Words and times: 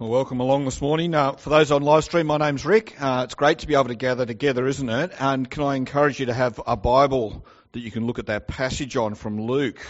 Well, 0.00 0.10
welcome 0.10 0.38
along 0.38 0.64
this 0.64 0.80
morning. 0.80 1.12
Uh, 1.12 1.32
for 1.32 1.50
those 1.50 1.72
on 1.72 1.82
live 1.82 2.04
stream, 2.04 2.28
my 2.28 2.36
name's 2.36 2.64
Rick. 2.64 2.94
Uh, 3.02 3.22
it's 3.24 3.34
great 3.34 3.58
to 3.58 3.66
be 3.66 3.74
able 3.74 3.88
to 3.88 3.96
gather 3.96 4.26
together, 4.26 4.64
isn't 4.64 4.88
it? 4.88 5.10
And 5.18 5.50
can 5.50 5.64
I 5.64 5.74
encourage 5.74 6.20
you 6.20 6.26
to 6.26 6.32
have 6.32 6.60
a 6.68 6.76
Bible 6.76 7.44
that 7.72 7.80
you 7.80 7.90
can 7.90 8.06
look 8.06 8.20
at 8.20 8.26
that 8.26 8.46
passage 8.46 8.96
on 8.96 9.16
from 9.16 9.40
Luke? 9.40 9.84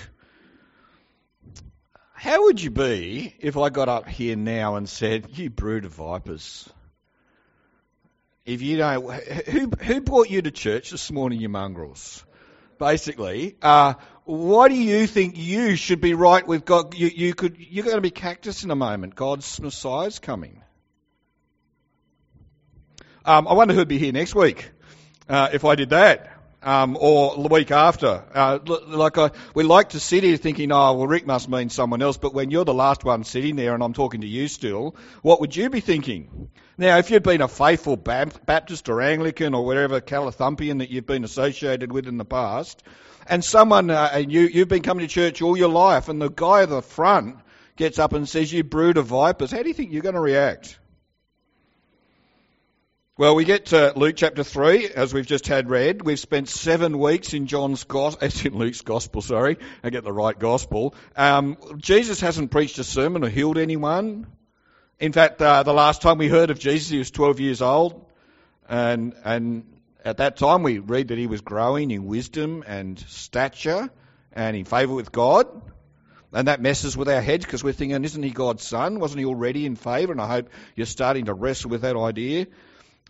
How 2.15 2.45
would 2.45 2.59
you 2.59 2.71
be 2.71 3.35
if 3.39 3.59
I 3.59 3.69
got 3.69 3.91
up 3.91 4.09
here 4.09 4.35
now 4.35 4.77
and 4.77 4.89
said, 4.89 5.37
"You 5.37 5.51
brood 5.51 5.85
of 5.85 5.93
vipers"? 5.93 6.67
If 8.47 8.63
you 8.63 8.79
know 8.79 9.11
who 9.11 9.69
who 9.69 10.01
brought 10.01 10.31
you 10.31 10.41
to 10.41 10.51
church 10.51 10.91
this 10.91 11.11
morning, 11.13 11.39
you 11.39 11.51
mongrels? 11.51 12.25
Basically, 12.79 13.57
uh, 13.61 13.93
why 14.29 14.69
do 14.69 14.75
you 14.75 15.07
think 15.07 15.39
you 15.39 15.75
should 15.75 16.03
be 16.03 16.13
right 16.13 16.47
with 16.47 16.67
God? 16.67 16.95
You, 16.95 17.07
you 17.07 17.33
could, 17.33 17.57
you're 17.59 17.85
going 17.85 17.97
to 17.97 18.03
be 18.03 18.11
cactus 18.11 18.63
in 18.63 18.71
a 18.71 18.77
moment. 18.77 19.15
God's 19.15 19.59
Messiah's 19.59 20.19
coming. 20.19 20.61
Um, 23.25 23.49
I 23.49 23.55
wonder 23.55 23.73
who'd 23.73 23.89
be 23.89 23.97
here 23.97 24.13
next 24.13 24.35
week 24.35 24.71
uh, 25.31 25.49
if 25.55 25.65
I 25.65 25.77
did 25.77 25.91
that. 25.91 26.38
Um, 26.61 26.99
or 27.01 27.37
the 27.37 27.49
week 27.49 27.71
after. 27.71 28.25
Uh, 28.35 28.59
like 28.89 29.17
I, 29.17 29.31
we 29.55 29.63
like 29.63 29.91
to 29.91 30.01
sit 30.01 30.25
here 30.25 30.37
thinking, 30.37 30.73
oh, 30.73 30.95
well, 30.95 31.07
Rick 31.07 31.25
must 31.25 31.49
mean 31.49 31.71
someone 31.71 32.03
else, 32.03 32.17
but 32.17 32.35
when 32.35 32.51
you're 32.51 32.65
the 32.65 32.75
last 32.75 33.05
one 33.05 33.23
sitting 33.23 33.55
there 33.55 33.75
and 33.75 33.83
I'm 33.83 33.93
talking 33.93 34.23
to 34.23 34.27
you 34.27 34.49
still, 34.49 34.97
what 35.23 35.41
would 35.41 35.55
you 35.55 35.71
be 35.71 35.79
thinking? 35.79 36.51
Now, 36.77 36.99
if 36.99 37.11
you'd 37.11 37.23
been 37.23 37.43
a 37.43 37.49
faithful 37.49 37.97
Baptist 37.97 38.89
or 38.89 39.01
Anglican 39.01 39.55
or 39.55 39.65
whatever 39.65 40.01
Calathumpian 40.01 40.79
that 40.79 40.91
you've 40.91 41.07
been 41.07 41.23
associated 41.25 41.93
with 41.93 42.09
in 42.09 42.19
the 42.19 42.25
past, 42.25 42.83
and 43.29 43.45
someone, 43.45 43.91
uh, 43.91 44.11
and 44.13 44.33
you, 44.33 44.43
you've 44.43 44.69
been 44.69 44.83
coming 44.83 45.07
to 45.07 45.13
church 45.13 45.43
all 45.43 45.57
your 45.57 45.69
life, 45.69 46.09
and 46.09 46.21
the 46.21 46.31
guy 46.31 46.63
at 46.63 46.71
the 46.71 46.83
front 46.83 47.37
gets 47.77 47.99
up 47.99 48.13
and 48.13 48.29
says, 48.29 48.53
You 48.53 48.65
brood 48.65 48.97
of 48.97 49.07
vipers, 49.07 49.51
how 49.51 49.63
do 49.63 49.69
you 49.69 49.75
think 49.75 49.93
you're 49.93 50.03
going 50.03 50.15
to 50.15 50.21
react? 50.21 50.79
Well, 53.19 53.35
we 53.35 53.45
get 53.45 53.67
to 53.67 53.95
Luke 53.97 54.15
chapter 54.15 54.45
3, 54.45 54.91
as 54.91 55.13
we've 55.13 55.27
just 55.27 55.49
had 55.49 55.69
read. 55.69 56.03
We've 56.03 56.21
spent 56.21 56.49
seven 56.49 57.01
weeks 57.01 57.35
in 57.35 57.49
John's 57.49 57.83
gospel, 57.83 58.29
in 58.45 58.57
Luke's 58.57 58.83
gospel, 58.83 59.23
sorry. 59.23 59.59
I 59.83 59.91
get 59.91 60.05
the 60.05 60.13
right 60.13 60.39
gospel. 60.39 60.95
Um, 61.17 61.57
Jesus 61.79 62.21
hasn't 62.21 62.53
preached 62.53 62.79
a 62.79 62.85
sermon 62.85 63.25
or 63.25 63.29
healed 63.29 63.59
anyone. 63.59 64.29
In 65.01 65.11
fact, 65.11 65.43
uh, 65.43 65.65
the 65.65 65.75
last 65.75 66.01
time 66.01 66.19
we 66.19 66.29
heard 66.29 66.51
of 66.51 66.61
Jesus, 66.61 66.91
he 66.91 66.99
was 66.99 67.11
12 67.11 67.41
years 67.41 67.61
old. 67.61 68.07
And, 68.69 69.17
and 69.25 69.65
at 70.05 70.19
that 70.19 70.37
time, 70.37 70.63
we 70.63 70.79
read 70.79 71.09
that 71.09 71.19
he 71.19 71.27
was 71.27 71.41
growing 71.41 71.91
in 71.91 72.07
wisdom 72.07 72.63
and 72.69 73.01
stature 73.09 73.91
and 74.33 74.57
in 74.57 74.65
favour 74.65 74.95
with 74.95 75.11
God. 75.11 75.49
And 76.33 76.47
that 76.47 76.61
messes 76.61 76.97
with 76.97 77.09
our 77.09 77.21
heads 77.21 77.45
because 77.45 77.65
we're 77.65 77.73
thinking, 77.73 78.05
isn't 78.05 78.23
he 78.23 78.31
God's 78.31 78.63
son? 78.63 79.01
Wasn't 79.01 79.19
he 79.19 79.25
already 79.25 79.67
in 79.67 79.75
favour? 79.75 80.13
And 80.13 80.21
I 80.21 80.29
hope 80.29 80.51
you're 80.77 80.87
starting 80.87 81.25
to 81.25 81.35
wrestle 81.35 81.71
with 81.71 81.81
that 81.81 81.97
idea. 81.97 82.47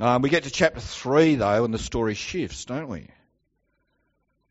Um, 0.01 0.23
we 0.23 0.31
get 0.31 0.45
to 0.45 0.51
chapter 0.51 0.81
3, 0.81 1.35
though, 1.37 1.65
and 1.65 1.75
the 1.75 1.79
story 1.79 2.15
shifts, 2.15 2.65
don't 2.67 2.89
we? 2.89 3.09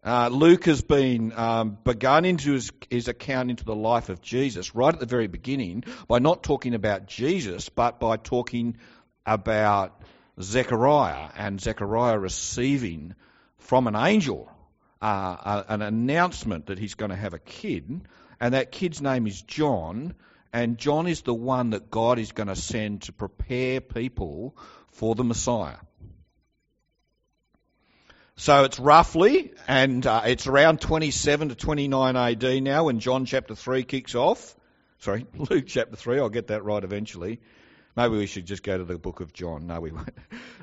Uh, 0.04 0.28
Luke 0.28 0.66
has 0.66 0.82
been 0.82 1.32
um, 1.34 1.78
begun 1.84 2.26
into 2.26 2.52
his, 2.52 2.72
his 2.90 3.08
account 3.08 3.50
into 3.50 3.64
the 3.64 3.76
life 3.76 4.10
of 4.10 4.22
Jesus 4.22 4.76
right 4.76 4.94
at 4.94 5.00
the 5.00 5.06
very 5.06 5.28
beginning 5.28 5.86
by 6.08 6.20
not 6.20 6.44
talking 6.44 6.74
about 6.74 7.08
Jesus, 7.08 7.70
but 7.70 8.00
by 8.00 8.18
talking 8.18 8.76
about 9.26 10.02
Zechariah 10.42 11.30
and 11.38 11.62
Zechariah 11.62 12.20
receiving 12.20 13.16
from 13.58 13.88
an 13.88 13.96
angel 13.96 14.52
uh, 15.02 15.64
an 15.68 15.82
announcement 15.82 16.68
that 16.68 16.80
he's 16.80 16.96
going 16.96 17.12
to 17.12 17.16
have 17.16 17.34
a 17.34 17.40
kid, 17.40 18.02
and 18.40 18.54
that 18.54 18.72
kid's 18.72 19.02
name 19.02 19.28
is 19.28 19.42
John, 19.44 20.16
and 20.52 20.78
John 20.78 21.08
is 21.08 21.22
the 21.22 21.34
one 21.34 21.72
that 21.72 21.92
God 21.92 22.20
is 22.20 22.32
going 22.32 22.48
to 22.48 22.56
send 22.56 23.04
to 23.04 23.14
prepare 23.14 23.80
people 23.82 24.56
for 24.98 25.14
the 25.16 25.24
Messiah. 25.24 25.78
So 28.36 28.66
it's 28.66 28.80
roughly, 28.80 29.52
and 29.68 30.06
uh, 30.06 30.24
it's 30.26 30.46
around 30.46 30.82
27 30.82 31.50
to 31.50 31.56
29 31.56 32.16
AD 32.16 32.64
now 32.64 32.84
when 32.86 33.00
John 33.00 33.26
chapter 33.26 33.56
3 33.56 33.84
kicks 33.84 34.16
off. 34.16 34.56
Sorry, 35.00 35.26
Luke 35.38 35.66
chapter 35.68 35.96
3, 35.96 36.20
I'll 36.20 36.30
get 36.30 36.48
that 36.48 36.64
right 36.64 36.84
eventually. 36.84 37.40
Maybe 37.96 38.18
we 38.18 38.26
should 38.26 38.46
just 38.46 38.64
go 38.64 38.78
to 38.78 38.84
the 38.84 38.98
book 38.98 39.22
of 39.22 39.34
John. 39.34 39.68
No, 39.68 39.80
we 39.80 39.92
won't. 39.92 40.10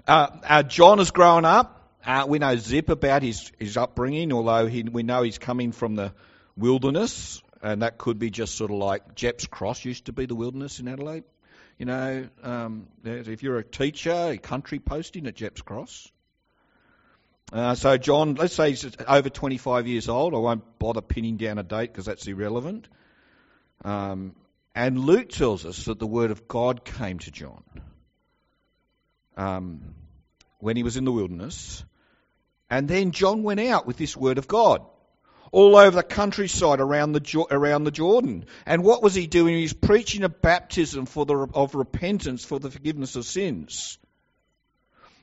Uh, 0.06 0.28
uh, 0.47 0.62
John 0.62 0.99
has 0.99 1.12
grown 1.12 1.47
up. 1.47 1.97
Uh, 2.05 2.27
we 2.28 2.39
know 2.39 2.56
zip 2.56 2.91
about 2.91 3.23
his, 3.23 3.50
his 3.59 3.78
upbringing, 3.78 4.34
although 4.34 4.67
he, 4.67 4.83
we 4.83 5.03
know 5.03 5.23
he's 5.23 5.39
coming 5.39 5.73
from 5.73 5.94
the 5.94 6.12
wilderness, 6.59 7.43
and 7.62 7.81
that 7.81 7.97
could 7.97 8.19
be 8.19 8.28
just 8.28 8.55
sort 8.55 8.71
of 8.71 8.77
like 8.77 9.15
Gepps 9.15 9.47
Cross 9.47 9.87
used 9.87 10.05
to 10.05 10.12
be 10.12 10.27
the 10.27 10.34
wilderness 10.34 10.78
in 10.78 10.89
Adelaide. 10.89 11.25
You 11.79 11.87
know, 11.87 12.29
um, 12.43 12.87
if 13.05 13.43
you're 13.43 13.59
a 13.59 13.65
teacher, 13.65 14.12
a 14.12 14.39
country 14.39 14.79
posting 14.79 15.27
at 15.27 15.35
Gepps 15.35 15.62
Cross. 15.62 16.11
Uh, 17.53 17.75
so 17.75 17.97
John, 17.97 18.35
let's 18.35 18.55
say 18.55 18.71
he's 18.71 18.87
over 19.07 19.29
25 19.29 19.87
years 19.87 20.09
old. 20.09 20.35
I 20.35 20.39
won't 20.39 20.79
bother 20.79 21.01
pinning 21.01 21.37
down 21.37 21.59
a 21.59 21.62
date 21.62 21.93
because 21.93 22.07
that's 22.07 22.27
irrelevant. 22.27 22.89
Um, 23.85 24.35
and 24.75 24.99
Luke 24.99 25.29
tells 25.29 25.67
us 25.67 25.85
that 25.85 25.99
the 25.99 26.07
word 26.07 26.31
of 26.31 26.49
God 26.49 26.85
came 26.85 27.19
to 27.21 27.31
John 27.31 27.62
um, 29.37 29.95
when 30.59 30.77
he 30.77 30.83
was 30.83 30.97
in 30.97 31.05
the 31.05 31.12
wilderness. 31.12 31.85
And 32.71 32.89
then 32.89 33.11
John 33.11 33.43
went 33.43 33.61
out 33.61 33.87
with 33.87 33.97
this 33.97 34.17
word 34.17 34.39
of 34.39 34.49
God 34.49 34.85
all 35.54 35.76
over 35.76 35.94
the 35.94 36.03
countryside 36.03 36.81
around 36.81 37.12
the, 37.12 37.47
around 37.48 37.84
the 37.84 37.92
Jordan. 37.92 38.44
And 38.66 38.82
what 38.82 39.04
was 39.04 39.15
he 39.15 39.28
doing? 39.28 39.54
He 39.54 39.62
was 39.62 39.72
preaching 39.72 40.25
a 40.25 40.28
baptism 40.28 41.06
for 41.06 41.25
the, 41.25 41.37
of 41.54 41.76
repentance 41.76 42.44
for 42.44 42.59
the 42.59 42.72
forgiveness 42.72 43.15
of 43.15 43.25
sins. 43.25 43.98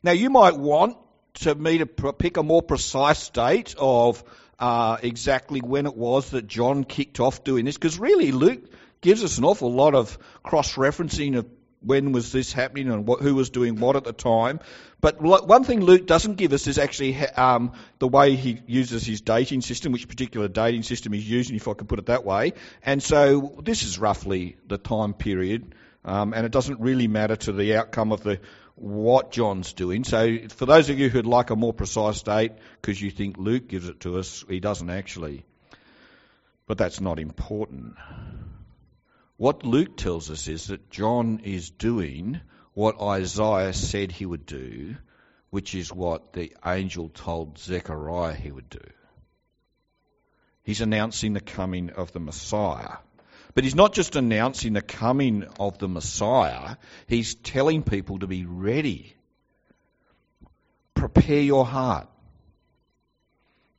Now, 0.02 0.14
you 0.14 0.30
might 0.30 0.56
want 0.56 0.96
to 1.42 1.54
me 1.54 1.80
to 1.80 1.86
pick 1.86 2.38
a 2.38 2.44
more 2.44 2.62
precise 2.62 3.30
date 3.30 3.76
of 3.78 4.24
uh, 4.58 4.98
exactly 5.04 5.60
when 5.60 5.86
it 5.86 5.98
was 5.98 6.30
that 6.30 6.48
John 6.48 6.86
kicked 6.86 7.20
off 7.20 7.44
doing 7.44 7.66
this, 7.66 7.76
because 7.76 8.00
really 8.00 8.32
Luke 8.32 8.72
gives 9.02 9.26
us 9.26 9.38
an 9.38 9.44
awful 9.44 9.74
lot 9.74 9.96
of 9.96 10.18
cross-referencing 10.44 11.38
of 11.38 11.46
when 11.82 12.12
was 12.12 12.32
this 12.32 12.54
happening 12.54 12.90
and 12.90 13.06
what, 13.08 13.22
who 13.22 13.36
was 13.36 13.50
doing 13.50 13.80
what 13.80 13.96
at 13.96 14.04
the 14.04 14.14
time. 14.14 14.60
But 15.00 15.20
one 15.20 15.64
thing 15.64 15.82
Luke 15.82 16.06
doesn't 16.06 16.36
give 16.36 16.54
us 16.54 16.68
is 16.68 16.78
actually 16.78 17.18
um, 17.18 17.72
the 17.98 18.08
way 18.08 18.36
he 18.36 18.62
uses 18.68 19.04
his 19.04 19.22
dating 19.22 19.62
system, 19.62 19.92
which 19.92 20.08
particular 20.08 20.48
dating 20.48 20.84
system 20.84 21.12
he's 21.12 21.28
using, 21.28 21.56
if 21.56 21.68
I 21.68 21.74
can 21.74 21.88
put 21.88 21.98
it 21.98 22.06
that 22.06 22.24
way. 22.24 22.54
And 22.84 23.02
so 23.02 23.60
this 23.64 23.82
is 23.84 23.98
roughly 23.98 24.58
the 24.68 24.78
time 24.78 25.14
period, 25.14 25.74
um, 26.06 26.34
and 26.34 26.46
it 26.46 26.52
doesn't 26.52 26.80
really 26.80 27.08
matter 27.08 27.36
to 27.36 27.52
the 27.52 27.78
outcome 27.78 28.12
of 28.12 28.22
the 28.22 28.40
what 28.76 29.32
John's 29.32 29.74
doing. 29.74 30.04
So 30.04 30.38
for 30.50 30.66
those 30.66 30.90
of 30.90 31.00
you 31.00 31.10
who'd 31.10 31.26
like 31.26 31.50
a 31.50 31.56
more 31.56 31.74
precise 31.74 32.22
date, 32.22 32.54
because 32.82 33.02
you 33.02 33.12
think 33.12 33.38
Luke 33.38 33.68
gives 33.68 33.88
it 33.88 34.00
to 34.02 34.18
us, 34.18 34.44
he 34.48 34.60
doesn't 34.60 34.90
actually. 34.90 35.46
But 36.68 36.78
that's 36.78 37.02
not 37.02 37.20
important. 37.20 37.96
What 39.42 39.66
Luke 39.66 39.98
tells 39.98 40.30
us 40.30 40.48
is 40.48 40.68
that 40.68 40.92
John 40.92 41.42
is 41.44 41.72
doing 41.72 42.42
what 42.76 43.02
Isaiah 43.02 43.74
said 43.74 44.12
he 44.12 44.24
would 44.24 44.46
do, 44.46 44.98
which 45.50 45.74
is 45.74 45.92
what 45.92 46.34
the 46.34 46.56
angel 46.64 47.10
told 47.10 47.58
Zechariah 47.58 48.36
he 48.36 48.52
would 48.52 48.70
do. 48.70 48.88
He's 50.62 50.82
announcing 50.82 51.34
the 51.34 51.42
coming 51.42 51.90
of 51.90 52.12
the 52.12 52.20
Messiah. 52.20 52.98
But 53.56 53.64
he's 53.64 53.74
not 53.74 53.94
just 53.94 54.16
announcing 54.16 54.74
the 54.74 54.84
coming 54.84 55.46
of 55.60 55.80
the 55.80 55.88
Messiah, 55.88 56.76
he's 57.08 57.34
telling 57.34 57.82
people 57.82 58.20
to 58.20 58.28
be 58.28 58.46
ready. 58.46 59.16
Prepare 60.94 61.42
your 61.42 61.66
heart. 61.66 62.08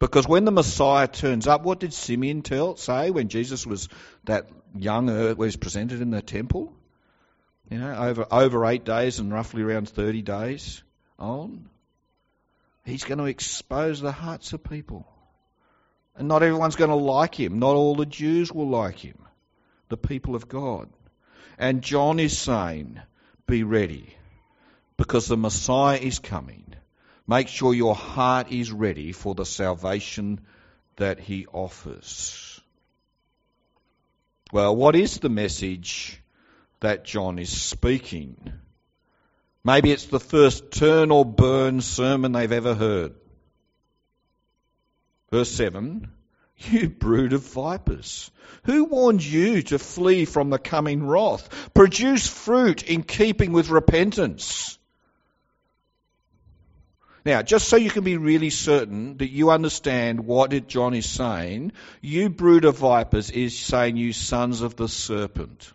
Because 0.03 0.27
when 0.27 0.45
the 0.45 0.51
Messiah 0.51 1.07
turns 1.07 1.47
up, 1.47 1.63
what 1.63 1.79
did 1.79 1.95
Simeon 1.95 2.43
tell, 2.43 2.75
say 2.75 3.13
when 3.13 3.29
Jesus 3.29 3.65
was 3.65 3.89
that 4.25 4.49
young, 4.75 5.09
uh, 5.09 5.33
was 5.37 5.55
presented 5.55 6.01
in 6.01 6.11
the 6.11 6.21
temple? 6.21 6.75
You 7.71 7.79
know, 7.79 7.95
over, 7.95 8.27
over 8.29 8.67
eight 8.67 8.85
days 8.85 9.21
and 9.21 9.33
roughly 9.33 9.63
around 9.63 9.89
30 9.89 10.23
days 10.23 10.83
on. 11.21 11.69
He's 12.85 13.05
going 13.05 13.19
to 13.19 13.27
expose 13.27 14.01
the 14.01 14.11
hearts 14.11 14.53
of 14.53 14.65
people. 14.65 15.07
And 16.17 16.27
not 16.27 16.43
everyone's 16.43 16.75
going 16.75 16.91
to 16.91 16.97
like 16.97 17.39
him. 17.39 17.61
Not 17.61 17.77
all 17.77 17.95
the 17.95 18.05
Jews 18.05 18.53
will 18.53 18.69
like 18.69 18.99
him. 18.99 19.19
The 19.89 19.97
people 19.97 20.35
of 20.35 20.49
God. 20.49 20.91
And 21.59 21.81
John 21.81 22.19
is 22.19 22.37
saying, 22.37 23.01
be 23.47 23.63
ready. 23.63 24.17
Because 24.97 25.29
the 25.29 25.37
Messiah 25.37 25.99
is 25.99 26.19
coming. 26.19 26.72
Make 27.33 27.49
sure 27.49 27.73
your 27.73 27.95
heart 27.95 28.53
is 28.53 28.71
ready 28.71 29.13
for 29.13 29.35
the 29.35 29.47
salvation 29.47 30.39
that 30.97 31.19
he 31.19 31.47
offers. 31.47 32.61
Well, 34.53 34.77
what 34.77 34.95
is 34.97 35.17
the 35.17 35.31
message 35.31 36.21
that 36.81 37.07
John 37.07 37.39
is 37.39 37.49
speaking? 37.49 38.53
Maybe 39.65 39.93
it's 39.93 40.09
the 40.09 40.21
first 40.21 40.73
turn 40.73 41.11
or 41.11 41.25
burn 41.25 41.81
sermon 41.81 42.33
they've 42.33 42.53
ever 42.53 42.75
heard. 42.75 43.15
Verse 45.31 45.51
7 45.53 46.11
You 46.71 46.91
brood 46.91 47.33
of 47.33 47.41
vipers. 47.45 48.31
Who 48.65 48.85
warned 48.85 49.25
you 49.25 49.63
to 49.63 49.79
flee 49.79 50.27
from 50.27 50.51
the 50.51 50.59
coming 50.59 51.07
wrath? 51.07 51.49
Produce 51.73 52.27
fruit 52.27 52.83
in 52.83 53.03
keeping 53.03 53.53
with 53.53 53.71
repentance. 53.71 54.79
Now, 57.25 57.43
just 57.43 57.69
so 57.69 57.77
you 57.77 57.91
can 57.91 58.03
be 58.03 58.17
really 58.17 58.51
certain 58.51 59.17
that 59.19 59.31
you 59.31 59.51
understand 59.51 60.27
what 60.27 60.53
it, 60.53 60.67
John 60.67 60.95
is 60.95 61.09
saying, 61.09 61.73
you 62.01 62.31
brood 62.31 62.65
of 62.65 62.79
vipers 62.79 63.31
is 63.31 63.57
saying 63.57 63.97
you 63.97 64.13
sons 64.13 64.61
of 64.61 64.75
the 64.75 64.89
serpent. 64.89 65.73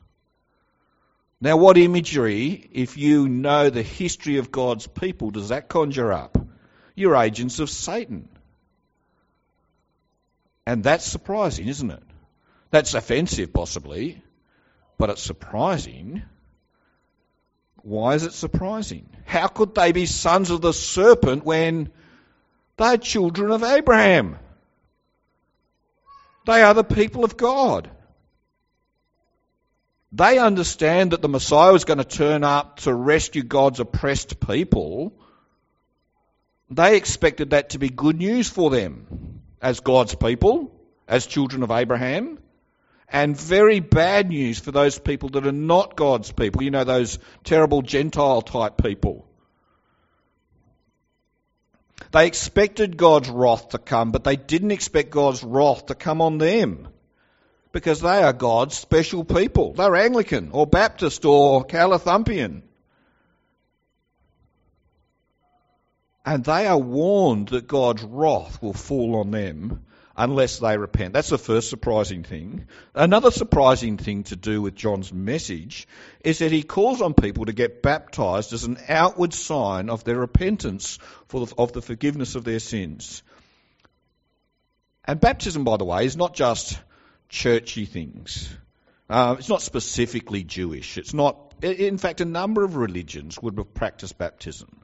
Now, 1.39 1.55
what 1.55 1.77
imagery, 1.77 2.69
if 2.73 2.97
you 2.97 3.29
know 3.29 3.69
the 3.69 3.83
history 3.83 4.37
of 4.37 4.51
God's 4.51 4.87
people, 4.87 5.29
does 5.31 5.49
that 5.49 5.69
conjure 5.69 6.11
up? 6.11 6.37
You're 6.95 7.15
agents 7.15 7.59
of 7.59 7.69
Satan. 7.69 8.27
And 10.65 10.83
that's 10.83 11.05
surprising, 11.05 11.67
isn't 11.67 11.91
it? 11.91 12.03
That's 12.71 12.93
offensive, 12.93 13.53
possibly, 13.53 14.21
but 14.97 15.11
it's 15.11 15.21
surprising. 15.21 16.23
Why 17.83 18.15
is 18.15 18.23
it 18.23 18.33
surprising? 18.33 19.09
How 19.25 19.47
could 19.47 19.75
they 19.75 19.91
be 19.91 20.05
sons 20.05 20.49
of 20.49 20.61
the 20.61 20.73
serpent 20.73 21.45
when 21.45 21.89
they're 22.77 22.97
children 22.97 23.51
of 23.51 23.63
Abraham? 23.63 24.37
They 26.45 26.61
are 26.61 26.73
the 26.73 26.83
people 26.83 27.23
of 27.23 27.37
God. 27.37 27.89
They 30.11 30.39
understand 30.39 31.11
that 31.11 31.21
the 31.21 31.27
Messiah 31.27 31.73
is 31.73 31.83
going 31.83 31.97
to 31.97 32.05
turn 32.05 32.43
up 32.43 32.79
to 32.81 32.93
rescue 32.93 33.43
God's 33.43 33.79
oppressed 33.79 34.39
people. 34.39 35.13
They 36.69 36.95
expected 36.95 37.49
that 37.49 37.71
to 37.71 37.79
be 37.79 37.89
good 37.89 38.17
news 38.17 38.49
for 38.49 38.69
them 38.69 39.41
as 39.61 39.81
God's 39.81 40.15
people, 40.15 40.71
as 41.07 41.25
children 41.25 41.63
of 41.63 41.71
Abraham 41.71 42.39
and 43.09 43.39
very 43.39 43.79
bad 43.79 44.29
news 44.29 44.59
for 44.59 44.71
those 44.71 44.99
people 44.99 45.29
that 45.29 45.47
are 45.47 45.51
not 45.51 45.95
God's 45.95 46.31
people. 46.31 46.63
You 46.63 46.71
know, 46.71 46.83
those 46.83 47.19
terrible 47.43 47.81
Gentile 47.81 48.41
type 48.41 48.77
people. 48.77 49.25
They 52.11 52.27
expected 52.27 52.97
God's 52.97 53.29
wrath 53.29 53.69
to 53.69 53.77
come, 53.77 54.11
but 54.11 54.23
they 54.23 54.35
didn't 54.35 54.71
expect 54.71 55.09
God's 55.09 55.43
wrath 55.43 55.87
to 55.87 55.95
come 55.95 56.21
on 56.21 56.37
them 56.37 56.87
because 57.71 58.01
they 58.01 58.23
are 58.23 58.33
God's 58.33 58.77
special 58.77 59.23
people. 59.23 59.73
They're 59.73 59.95
Anglican 59.95 60.49
or 60.51 60.65
Baptist 60.67 61.25
or 61.25 61.65
Calathumpian. 61.65 62.63
And 66.27 66.43
they 66.43 66.67
are 66.67 66.77
warned 66.77 67.47
that 67.49 67.69
God's 67.69 68.03
wrath 68.03 68.61
will 68.61 68.73
fall 68.73 69.15
on 69.21 69.31
them 69.31 69.85
unless 70.17 70.59
they 70.59 70.77
repent. 70.77 71.13
That's 71.13 71.29
the 71.29 71.37
first 71.37 71.69
surprising 71.69 72.23
thing. 72.23 72.67
Another 72.93 73.31
surprising 73.31 73.95
thing 73.95 74.23
to 74.23 74.35
do 74.35 74.61
with 74.61 74.75
John's 74.75 75.13
message 75.13 75.87
is 76.25 76.39
that 76.39 76.51
he 76.51 76.63
calls 76.63 77.01
on 77.01 77.13
people 77.13 77.45
to 77.45 77.53
get 77.53 77.81
baptized 77.81 78.51
as 78.51 78.65
an 78.65 78.77
outward 78.89 79.33
sign 79.33 79.89
of 79.89 80.03
their 80.03 80.17
repentance 80.17 80.99
for 81.29 81.45
the, 81.45 81.55
of 81.57 81.71
the 81.71 81.81
forgiveness 81.81 82.35
of 82.35 82.43
their 82.43 82.59
sins. 82.59 83.23
And 85.05 85.21
baptism, 85.21 85.63
by 85.63 85.77
the 85.77 85.85
way, 85.85 86.05
is 86.05 86.17
not 86.17 86.33
just 86.33 86.77
churchy 87.29 87.85
things. 87.85 88.53
Uh, 89.09 89.37
it's 89.39 89.47
not 89.47 89.61
specifically 89.61 90.43
Jewish. 90.43 90.97
It's 90.97 91.13
not, 91.13 91.53
in 91.61 91.97
fact, 91.97 92.19
a 92.19 92.25
number 92.25 92.65
of 92.65 92.75
religions 92.75 93.41
would 93.41 93.57
have 93.57 93.73
practiced 93.73 94.17
baptism. 94.17 94.81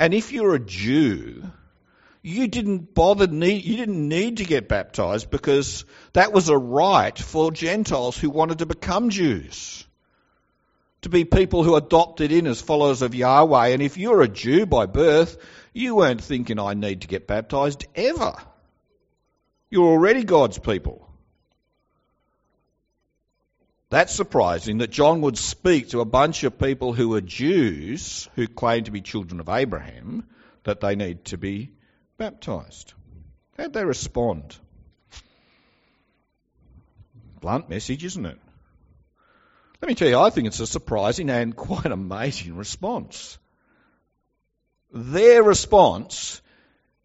And 0.00 0.14
if 0.14 0.32
you're 0.32 0.54
a 0.54 0.58
Jew, 0.58 1.42
you 2.22 2.48
didn't 2.48 2.94
bother 2.94 3.26
need, 3.26 3.66
you 3.66 3.76
didn't 3.76 4.08
need 4.08 4.38
to 4.38 4.44
get 4.44 4.66
baptized 4.66 5.30
because 5.30 5.84
that 6.14 6.32
was 6.32 6.48
a 6.48 6.56
rite 6.56 7.18
for 7.18 7.52
Gentiles 7.52 8.16
who 8.16 8.30
wanted 8.30 8.60
to 8.60 8.66
become 8.66 9.10
Jews. 9.10 9.86
To 11.02 11.10
be 11.10 11.26
people 11.26 11.64
who 11.64 11.76
adopted 11.76 12.32
in 12.32 12.46
as 12.46 12.62
followers 12.62 13.02
of 13.02 13.14
Yahweh. 13.14 13.68
And 13.68 13.82
if 13.82 13.98
you're 13.98 14.22
a 14.22 14.28
Jew 14.28 14.64
by 14.64 14.86
birth, 14.86 15.36
you 15.74 15.96
weren't 15.96 16.22
thinking, 16.22 16.58
I 16.58 16.72
need 16.72 17.02
to 17.02 17.06
get 17.06 17.26
baptized 17.26 17.84
ever. 17.94 18.36
You're 19.68 19.86
already 19.86 20.24
God's 20.24 20.58
people. 20.58 21.09
That's 23.90 24.14
surprising 24.14 24.78
that 24.78 24.90
John 24.90 25.20
would 25.22 25.36
speak 25.36 25.90
to 25.90 26.00
a 26.00 26.04
bunch 26.04 26.44
of 26.44 26.60
people 26.60 26.92
who 26.92 27.14
are 27.14 27.20
Jews, 27.20 28.28
who 28.36 28.46
claim 28.46 28.84
to 28.84 28.92
be 28.92 29.00
children 29.00 29.40
of 29.40 29.48
Abraham, 29.48 30.28
that 30.62 30.80
they 30.80 30.94
need 30.94 31.24
to 31.26 31.38
be 31.38 31.72
baptized. 32.16 32.94
How'd 33.58 33.72
they 33.72 33.84
respond? 33.84 34.56
Blunt 37.40 37.68
message, 37.68 38.04
isn't 38.04 38.26
it? 38.26 38.38
Let 39.82 39.88
me 39.88 39.96
tell 39.96 40.08
you, 40.08 40.20
I 40.20 40.30
think 40.30 40.46
it's 40.46 40.60
a 40.60 40.68
surprising 40.68 41.28
and 41.28 41.56
quite 41.68 41.86
amazing 41.86 42.56
response. 42.56 43.38
Their 44.92 45.42
response 45.42 46.40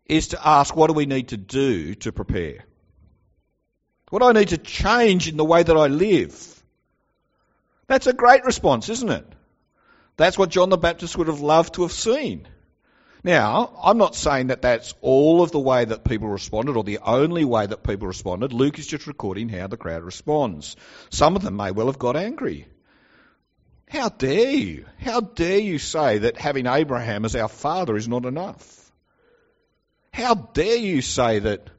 is 0.06 0.30
to 0.30 0.48
ask, 0.48 0.76
what 0.76 0.88
do 0.88 0.94
we 0.94 1.08
need 1.08 1.30
to 1.30 1.38
do 1.38 1.96
to 1.96 2.12
prepare? 2.12 2.64
What 4.12 4.20
do 4.20 4.26
I 4.26 4.34
need 4.34 4.50
to 4.50 4.60
change 4.60 5.28
in 5.28 5.38
the 5.38 5.46
way 5.46 5.64
that 5.64 5.76
I 5.76 5.88
live? 5.88 6.55
That's 7.88 8.08
a 8.08 8.14
great 8.14 8.46
response, 8.46 8.90
isn't 8.90 9.10
it? 9.10 9.26
That's 10.18 10.38
what 10.38 10.50
John 10.50 10.70
the 10.70 10.78
Baptist 10.78 11.18
would 11.18 11.28
have 11.28 11.42
loved 11.42 11.76
to 11.76 11.84
have 11.84 11.92
seen. 11.92 12.48
Now, 13.24 13.74
I'm 13.84 13.98
not 13.98 14.16
saying 14.16 14.48
that 14.48 14.62
that's 14.62 14.94
all 15.02 15.42
of 15.42 15.52
the 15.52 15.60
way 15.60 15.84
that 15.84 16.04
people 16.04 16.28
responded 16.28 16.78
or 16.78 16.84
the 16.84 17.00
only 17.00 17.44
way 17.44 17.66
that 17.66 17.84
people 17.84 18.08
responded. 18.08 18.54
Luke 18.54 18.78
is 18.78 18.88
just 18.88 19.08
recording 19.08 19.50
how 19.50 19.68
the 19.68 19.78
crowd 19.78 20.04
responds. 20.04 20.76
Some 21.10 21.36
of 21.36 21.42
them 21.42 21.58
may 21.58 21.72
well 21.72 21.88
have 21.88 21.98
got 21.98 22.16
angry. 22.16 22.68
How 23.90 24.10
dare 24.10 24.52
you? 24.52 24.86
How 25.00 25.22
dare 25.22 25.60
you 25.60 25.80
say 25.80 26.20
that 26.20 26.38
having 26.38 26.68
Abraham 26.68 27.26
as 27.26 27.36
our 27.36 27.48
father 27.48 27.96
is 27.96 28.08
not 28.08 28.26
enough? 28.26 28.92
How 30.14 30.36
dare 30.36 30.78
you 30.78 31.02
say 31.02 31.40
that 31.40 31.70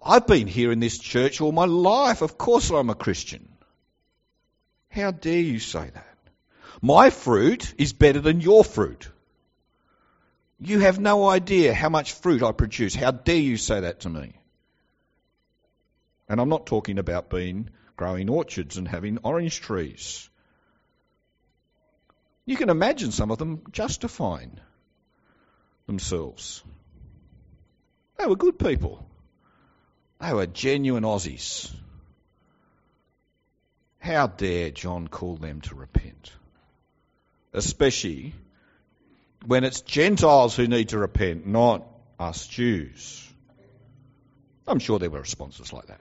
I've 0.00 0.26
been 0.26 0.46
here 0.46 0.72
in 0.72 0.80
this 0.80 0.98
church 0.98 1.40
all 1.40 1.52
my 1.52 1.64
life. 1.64 2.22
Of 2.22 2.38
course 2.38 2.70
I'm 2.70 2.90
a 2.90 2.94
Christian. 2.94 3.47
How 4.98 5.12
dare 5.12 5.40
you 5.40 5.60
say 5.60 5.90
that? 5.94 6.18
My 6.82 7.10
fruit 7.10 7.72
is 7.78 7.92
better 7.92 8.20
than 8.20 8.40
your 8.40 8.64
fruit. 8.64 9.08
You 10.58 10.80
have 10.80 10.98
no 10.98 11.28
idea 11.28 11.72
how 11.72 11.88
much 11.88 12.14
fruit 12.14 12.42
I 12.42 12.50
produce. 12.50 12.96
How 12.96 13.12
dare 13.12 13.36
you 13.36 13.56
say 13.56 13.80
that 13.80 14.00
to 14.00 14.08
me? 14.08 14.32
And 16.28 16.40
I'm 16.40 16.48
not 16.48 16.66
talking 16.66 16.98
about 16.98 17.30
being 17.30 17.70
growing 17.96 18.28
orchards 18.28 18.76
and 18.76 18.88
having 18.88 19.18
orange 19.22 19.60
trees. 19.60 20.28
You 22.44 22.56
can 22.56 22.68
imagine 22.68 23.12
some 23.12 23.30
of 23.30 23.38
them 23.38 23.62
justifying 23.70 24.58
themselves. 25.86 26.64
They 28.18 28.26
were 28.26 28.36
good 28.36 28.58
people. 28.58 29.08
They 30.20 30.32
were 30.32 30.46
genuine 30.46 31.04
Aussies. 31.04 31.72
How 33.98 34.26
dare 34.26 34.70
John 34.70 35.08
call 35.08 35.36
them 35.36 35.60
to 35.62 35.74
repent? 35.74 36.32
Especially 37.52 38.34
when 39.46 39.64
it's 39.64 39.80
Gentiles 39.82 40.56
who 40.56 40.66
need 40.66 40.90
to 40.90 40.98
repent, 40.98 41.46
not 41.46 41.86
us 42.18 42.46
Jews. 42.46 43.26
I'm 44.66 44.78
sure 44.78 44.98
there 44.98 45.10
were 45.10 45.20
responses 45.20 45.72
like 45.72 45.86
that. 45.86 46.00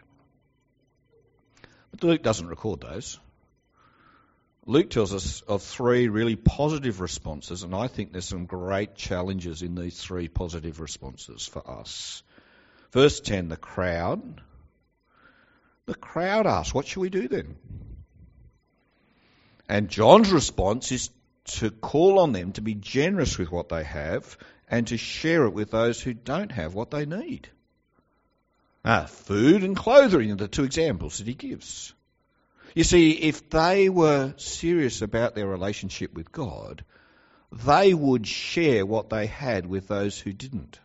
But 1.92 2.04
Luke 2.04 2.24
doesn't 2.24 2.48
record 2.48 2.82
those. 2.82 3.20
Luke 4.66 4.90
tells 4.90 5.14
us 5.14 5.42
of 5.42 5.64
three 5.64 6.10
really 6.10 6.36
positive 6.36 7.00
responses, 7.00 7.64
and 7.64 7.74
I 7.74 7.88
think 7.88 8.12
there's 8.12 8.26
some 8.26 8.46
great 8.46 8.96
challenges 8.96 9.62
in 9.62 9.76
these 9.76 9.98
three 9.98 10.28
positive 10.28 10.82
responses 10.82 11.48
for 11.48 11.66
us. 11.70 12.22
Verse 12.92 13.22
10 13.22 13.48
the 13.48 13.56
crowd. 13.56 14.42
The 15.86 15.96
crowd 15.96 16.48
asks, 16.48 16.74
What 16.74 16.86
shall 16.86 17.02
we 17.02 17.10
do 17.10 17.30
then? 17.30 17.56
And 19.70 19.90
John's 19.90 20.32
response 20.32 20.92
is 20.92 21.10
to 21.46 21.72
call 21.72 22.20
on 22.20 22.32
them 22.32 22.54
to 22.54 22.62
be 22.62 22.76
generous 22.76 23.38
with 23.38 23.52
what 23.52 23.70
they 23.70 23.84
have 23.84 24.38
and 24.70 24.88
to 24.88 24.98
share 24.98 25.46
it 25.46 25.54
with 25.54 25.72
those 25.72 26.02
who 26.02 26.14
don't 26.14 26.52
have 26.52 26.74
what 26.74 26.92
they 26.92 27.06
need. 27.06 27.50
Ah, 28.84 29.06
food 29.06 29.64
and 29.64 29.76
clothing 29.76 30.32
are 30.32 30.36
the 30.36 30.48
two 30.48 30.64
examples 30.64 31.18
that 31.18 31.28
he 31.28 31.34
gives. 31.34 31.94
You 32.74 32.84
see, 32.84 33.12
if 33.12 33.50
they 33.50 33.90
were 33.90 34.34
serious 34.38 35.02
about 35.02 35.36
their 35.36 35.48
relationship 35.48 36.14
with 36.14 36.32
God, 36.32 36.84
they 37.52 37.94
would 37.94 38.28
share 38.28 38.86
what 38.86 39.10
they 39.10 39.26
had 39.26 39.66
with 39.66 39.88
those 39.88 40.20
who 40.20 40.32
didn't. 40.32 40.80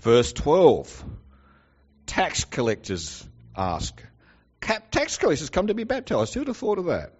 Verse 0.00 0.32
12 0.32 1.04
Tax 2.06 2.44
collectors 2.44 3.26
ask, 3.56 4.02
tax 4.60 5.18
collectors 5.18 5.50
come 5.50 5.66
to 5.68 5.74
be 5.74 5.84
baptized. 5.84 6.34
Who 6.34 6.40
would 6.40 6.48
have 6.48 6.56
thought 6.56 6.78
of 6.78 6.86
that? 6.86 7.12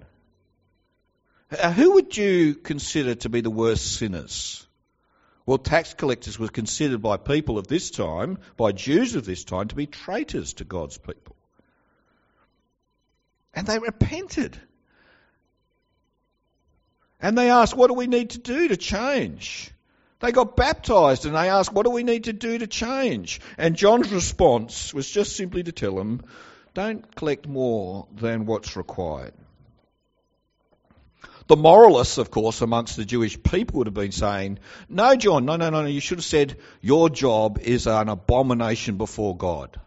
Uh, 1.50 1.72
who 1.72 1.92
would 1.94 2.16
you 2.16 2.54
consider 2.54 3.14
to 3.14 3.28
be 3.28 3.40
the 3.40 3.50
worst 3.50 3.96
sinners? 3.96 4.66
Well, 5.44 5.58
tax 5.58 5.92
collectors 5.94 6.38
were 6.38 6.48
considered 6.48 7.02
by 7.02 7.16
people 7.16 7.58
of 7.58 7.66
this 7.66 7.90
time, 7.90 8.38
by 8.56 8.72
Jews 8.72 9.16
of 9.16 9.24
this 9.24 9.44
time, 9.44 9.68
to 9.68 9.74
be 9.74 9.86
traitors 9.86 10.54
to 10.54 10.64
God's 10.64 10.98
people. 10.98 11.36
And 13.52 13.66
they 13.66 13.78
repented. 13.78 14.58
And 17.20 17.36
they 17.36 17.50
asked, 17.50 17.76
What 17.76 17.88
do 17.88 17.94
we 17.94 18.06
need 18.06 18.30
to 18.30 18.38
do 18.38 18.68
to 18.68 18.76
change? 18.76 19.70
They 20.22 20.30
got 20.30 20.54
baptized 20.56 21.26
and 21.26 21.34
they 21.34 21.50
asked, 21.50 21.72
What 21.72 21.84
do 21.84 21.90
we 21.90 22.04
need 22.04 22.24
to 22.24 22.32
do 22.32 22.56
to 22.56 22.68
change? 22.68 23.40
And 23.58 23.74
John's 23.74 24.12
response 24.12 24.94
was 24.94 25.10
just 25.10 25.34
simply 25.34 25.64
to 25.64 25.72
tell 25.72 25.96
them, 25.96 26.22
Don't 26.74 27.14
collect 27.16 27.48
more 27.48 28.06
than 28.14 28.46
what's 28.46 28.76
required. 28.76 29.34
The 31.48 31.56
moralists, 31.56 32.18
of 32.18 32.30
course, 32.30 32.60
amongst 32.60 32.96
the 32.96 33.04
Jewish 33.04 33.42
people 33.42 33.78
would 33.78 33.88
have 33.88 33.94
been 33.94 34.12
saying, 34.12 34.60
No, 34.88 35.16
John, 35.16 35.44
no, 35.44 35.56
no, 35.56 35.70
no, 35.70 35.82
no, 35.82 35.88
you 35.88 35.98
should 35.98 36.18
have 36.18 36.24
said, 36.24 36.56
Your 36.80 37.10
job 37.10 37.58
is 37.58 37.88
an 37.88 38.08
abomination 38.08 38.98
before 38.98 39.36
God. 39.36 39.80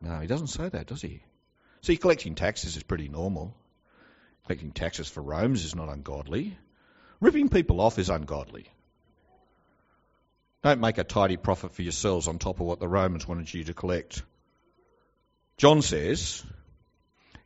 No, 0.00 0.18
he 0.18 0.26
doesn't 0.26 0.48
say 0.48 0.68
that, 0.68 0.88
does 0.88 1.00
he? 1.00 1.22
See, 1.82 1.96
collecting 1.96 2.34
taxes 2.34 2.76
is 2.76 2.82
pretty 2.82 3.08
normal. 3.08 3.54
Collecting 4.46 4.72
taxes 4.72 5.08
for 5.08 5.22
Romans 5.22 5.64
is 5.64 5.76
not 5.76 5.88
ungodly. 5.88 6.58
Ripping 7.24 7.48
people 7.48 7.80
off 7.80 7.98
is 7.98 8.10
ungodly. 8.10 8.66
Don't 10.62 10.78
make 10.78 10.98
a 10.98 11.04
tidy 11.04 11.38
profit 11.38 11.72
for 11.72 11.80
yourselves 11.80 12.28
on 12.28 12.38
top 12.38 12.60
of 12.60 12.66
what 12.66 12.80
the 12.80 12.86
Romans 12.86 13.26
wanted 13.26 13.54
you 13.54 13.64
to 13.64 13.72
collect. 13.72 14.22
John 15.56 15.80
says, 15.80 16.44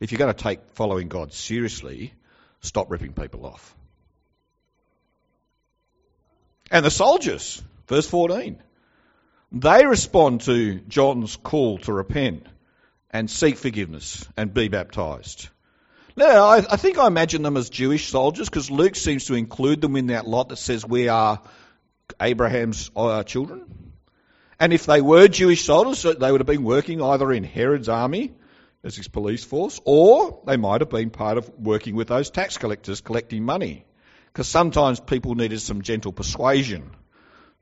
if 0.00 0.10
you're 0.10 0.18
going 0.18 0.34
to 0.34 0.42
take 0.42 0.72
following 0.72 1.06
God 1.06 1.32
seriously, 1.32 2.12
stop 2.60 2.90
ripping 2.90 3.12
people 3.12 3.46
off. 3.46 3.76
And 6.72 6.84
the 6.84 6.90
soldiers, 6.90 7.62
verse 7.86 8.08
14, 8.08 8.60
they 9.52 9.86
respond 9.86 10.40
to 10.40 10.80
John's 10.88 11.36
call 11.36 11.78
to 11.78 11.92
repent 11.92 12.48
and 13.12 13.30
seek 13.30 13.56
forgiveness 13.56 14.26
and 14.36 14.52
be 14.52 14.66
baptized. 14.66 15.50
Now, 16.18 16.46
I, 16.46 16.56
I 16.56 16.76
think 16.76 16.98
I 16.98 17.06
imagine 17.06 17.42
them 17.42 17.56
as 17.56 17.70
Jewish 17.70 18.08
soldiers 18.08 18.48
because 18.48 18.72
Luke 18.72 18.96
seems 18.96 19.26
to 19.26 19.34
include 19.34 19.80
them 19.80 19.94
in 19.94 20.08
that 20.08 20.26
lot 20.26 20.48
that 20.48 20.56
says 20.56 20.84
we 20.84 21.06
are 21.06 21.40
Abraham's 22.20 22.90
uh, 22.96 23.22
children. 23.22 23.92
And 24.58 24.72
if 24.72 24.84
they 24.84 25.00
were 25.00 25.28
Jewish 25.28 25.64
soldiers, 25.64 26.02
they 26.02 26.32
would 26.32 26.40
have 26.40 26.46
been 26.48 26.64
working 26.64 27.00
either 27.00 27.30
in 27.30 27.44
Herod's 27.44 27.88
army 27.88 28.32
as 28.82 28.96
his 28.96 29.06
police 29.06 29.44
force, 29.44 29.80
or 29.84 30.42
they 30.44 30.56
might 30.56 30.80
have 30.80 30.90
been 30.90 31.10
part 31.10 31.38
of 31.38 31.48
working 31.56 31.94
with 31.94 32.08
those 32.08 32.30
tax 32.30 32.58
collectors 32.58 33.00
collecting 33.00 33.44
money. 33.44 33.84
Because 34.32 34.48
sometimes 34.48 34.98
people 34.98 35.36
needed 35.36 35.60
some 35.60 35.82
gentle 35.82 36.12
persuasion 36.12 36.90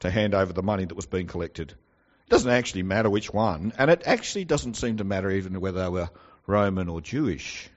to 0.01 0.11
hand 0.11 0.35
over 0.35 0.55
the 0.55 0.63
money 0.63 0.87
that 0.87 0.95
was 0.95 1.05
being 1.05 1.27
collected. 1.27 1.73
It 1.73 2.31
doesn't 2.31 2.51
actually 2.51 2.85
matter 2.85 3.11
which 3.11 3.31
one, 3.31 3.75
and 3.77 3.91
it 3.91 4.05
actually 4.07 4.47
doesn't 4.47 4.79
seem 4.79 4.97
to 4.97 5.05
matter 5.05 5.31
even 5.31 5.61
whether 5.61 5.83
they 5.83 5.91
were 5.91 6.09
Roman 6.47 6.89
or 6.89 7.03
Jewish, 7.03 7.69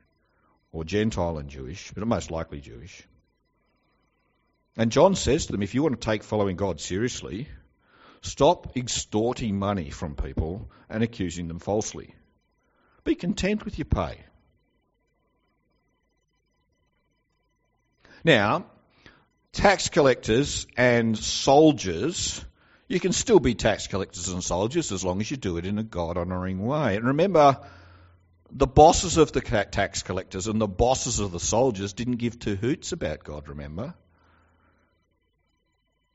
or 0.71 0.83
Gentile 0.83 1.37
and 1.37 1.49
Jewish, 1.49 1.91
but 1.91 2.05
most 2.07 2.31
likely 2.31 2.61
Jewish. 2.61 3.03
And 4.77 4.91
John 4.91 5.15
says 5.15 5.45
to 5.45 5.51
them, 5.51 5.63
if 5.63 5.75
you 5.75 5.83
want 5.83 5.99
to 5.99 6.05
take 6.05 6.23
following 6.23 6.55
God 6.55 6.79
seriously, 6.79 7.47
stop 8.21 8.77
extorting 8.77 9.57
money 9.57 9.89
from 9.89 10.15
people 10.15 10.69
and 10.89 11.03
accusing 11.03 11.47
them 11.47 11.59
falsely. 11.59 12.13
Be 13.03 13.15
content 13.15 13.65
with 13.65 13.77
your 13.77 13.85
pay. 13.85 14.19
Now, 18.23 18.65
tax 19.53 19.89
collectors 19.89 20.67
and 20.77 21.17
soldiers, 21.17 22.43
you 22.87 22.99
can 22.99 23.13
still 23.13 23.39
be 23.39 23.55
tax 23.55 23.87
collectors 23.87 24.29
and 24.29 24.43
soldiers 24.43 24.91
as 24.91 25.03
long 25.03 25.21
as 25.21 25.31
you 25.31 25.37
do 25.37 25.57
it 25.57 25.65
in 25.65 25.77
a 25.79 25.83
God 25.83 26.17
honouring 26.17 26.65
way. 26.65 26.95
And 26.95 27.05
remember, 27.05 27.59
the 28.51 28.67
bosses 28.67 29.17
of 29.17 29.31
the 29.31 29.41
tax 29.41 30.03
collectors 30.03 30.47
and 30.47 30.59
the 30.59 30.67
bosses 30.67 31.19
of 31.19 31.31
the 31.31 31.39
soldiers 31.39 31.93
didn't 31.93 32.17
give 32.17 32.39
two 32.39 32.55
hoots 32.55 32.91
about 32.91 33.23
God, 33.23 33.47
remember? 33.47 33.93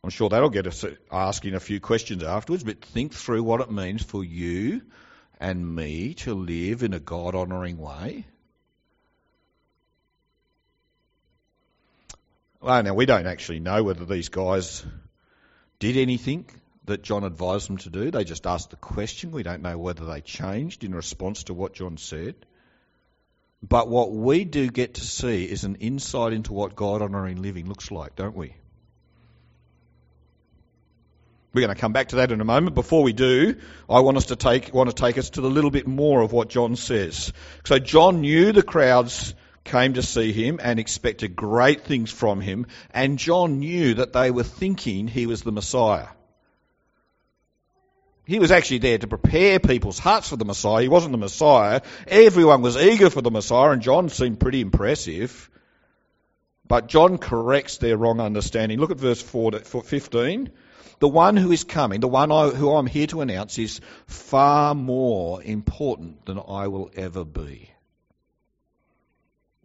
I'm 0.02 0.10
sure 0.10 0.28
that'll 0.28 0.50
get 0.50 0.66
us 0.66 0.84
uh, 0.84 0.94
asking 1.10 1.54
a 1.54 1.60
few 1.60 1.80
questions 1.80 2.22
afterwards, 2.22 2.62
but 2.62 2.84
think 2.84 3.14
through 3.14 3.42
what 3.42 3.60
it 3.60 3.70
means 3.70 4.02
for 4.02 4.22
you 4.22 4.82
and 5.40 5.74
me 5.74 6.14
to 6.14 6.34
live 6.34 6.82
in 6.82 6.92
a 6.92 7.00
God 7.00 7.34
honouring 7.34 7.78
way. 7.78 8.26
Well, 12.60 12.82
now 12.82 12.94
we 12.94 13.06
don't 13.06 13.26
actually 13.26 13.60
know 13.60 13.82
whether 13.82 14.04
these 14.04 14.28
guys 14.28 14.84
did 15.78 15.96
anything 15.96 16.46
that 16.86 17.02
John 17.02 17.24
advised 17.24 17.68
them 17.68 17.78
to 17.78 17.90
do. 17.90 18.10
They 18.10 18.24
just 18.24 18.46
asked 18.46 18.70
the 18.70 18.76
question. 18.76 19.30
We 19.30 19.42
don't 19.42 19.62
know 19.62 19.78
whether 19.78 20.04
they 20.04 20.20
changed 20.20 20.84
in 20.84 20.94
response 20.94 21.44
to 21.44 21.54
what 21.54 21.74
John 21.74 21.96
said. 21.96 22.34
But 23.66 23.88
what 23.88 24.12
we 24.12 24.44
do 24.44 24.68
get 24.68 24.94
to 24.94 25.00
see 25.00 25.44
is 25.44 25.64
an 25.64 25.76
insight 25.76 26.34
into 26.34 26.52
what 26.52 26.76
God 26.76 27.00
honouring 27.00 27.40
living 27.40 27.66
looks 27.66 27.90
like, 27.90 28.14
don't 28.14 28.36
we? 28.36 28.54
We're 31.54 31.62
going 31.62 31.74
to 31.74 31.80
come 31.80 31.92
back 31.92 32.08
to 32.08 32.16
that 32.16 32.32
in 32.32 32.40
a 32.40 32.44
moment. 32.44 32.74
Before 32.74 33.02
we 33.02 33.12
do, 33.12 33.56
I 33.88 34.00
want 34.00 34.16
us 34.16 34.26
to 34.26 34.36
take 34.36 34.74
want 34.74 34.90
to 34.90 34.94
take 34.94 35.16
us 35.18 35.30
to 35.30 35.40
a 35.40 35.46
little 35.46 35.70
bit 35.70 35.86
more 35.86 36.20
of 36.20 36.32
what 36.32 36.48
John 36.48 36.74
says. 36.74 37.32
So 37.64 37.78
John 37.78 38.20
knew 38.20 38.52
the 38.52 38.64
crowds 38.64 39.34
came 39.62 39.94
to 39.94 40.02
see 40.02 40.32
him 40.32 40.58
and 40.60 40.78
expected 40.78 41.36
great 41.36 41.84
things 41.84 42.10
from 42.10 42.40
him, 42.40 42.66
and 42.90 43.18
John 43.18 43.60
knew 43.60 43.94
that 43.94 44.12
they 44.12 44.32
were 44.32 44.42
thinking 44.42 45.06
he 45.06 45.26
was 45.26 45.42
the 45.42 45.52
Messiah. 45.52 46.08
He 48.26 48.38
was 48.38 48.50
actually 48.50 48.78
there 48.78 48.98
to 48.98 49.06
prepare 49.06 49.60
people's 49.60 49.98
hearts 49.98 50.28
for 50.28 50.36
the 50.36 50.46
Messiah. 50.46 50.82
He 50.82 50.88
wasn't 50.88 51.12
the 51.12 51.18
Messiah. 51.18 51.82
Everyone 52.06 52.62
was 52.62 52.76
eager 52.76 53.10
for 53.10 53.20
the 53.20 53.30
Messiah, 53.30 53.70
and 53.70 53.82
John 53.82 54.08
seemed 54.08 54.40
pretty 54.40 54.60
impressive. 54.60 55.50
But 56.66 56.88
John 56.88 57.18
corrects 57.18 57.76
their 57.76 57.98
wrong 57.98 58.20
understanding. 58.20 58.78
Look 58.78 58.90
at 58.90 58.98
verse 58.98 59.20
15. 59.20 60.50
The 61.00 61.08
one 61.08 61.36
who 61.36 61.52
is 61.52 61.64
coming, 61.64 62.00
the 62.00 62.08
one 62.08 62.30
who 62.30 62.70
I'm 62.74 62.86
here 62.86 63.06
to 63.08 63.20
announce, 63.20 63.58
is 63.58 63.80
far 64.06 64.74
more 64.74 65.42
important 65.42 66.24
than 66.24 66.38
I 66.38 66.68
will 66.68 66.90
ever 66.96 67.24
be. 67.24 67.70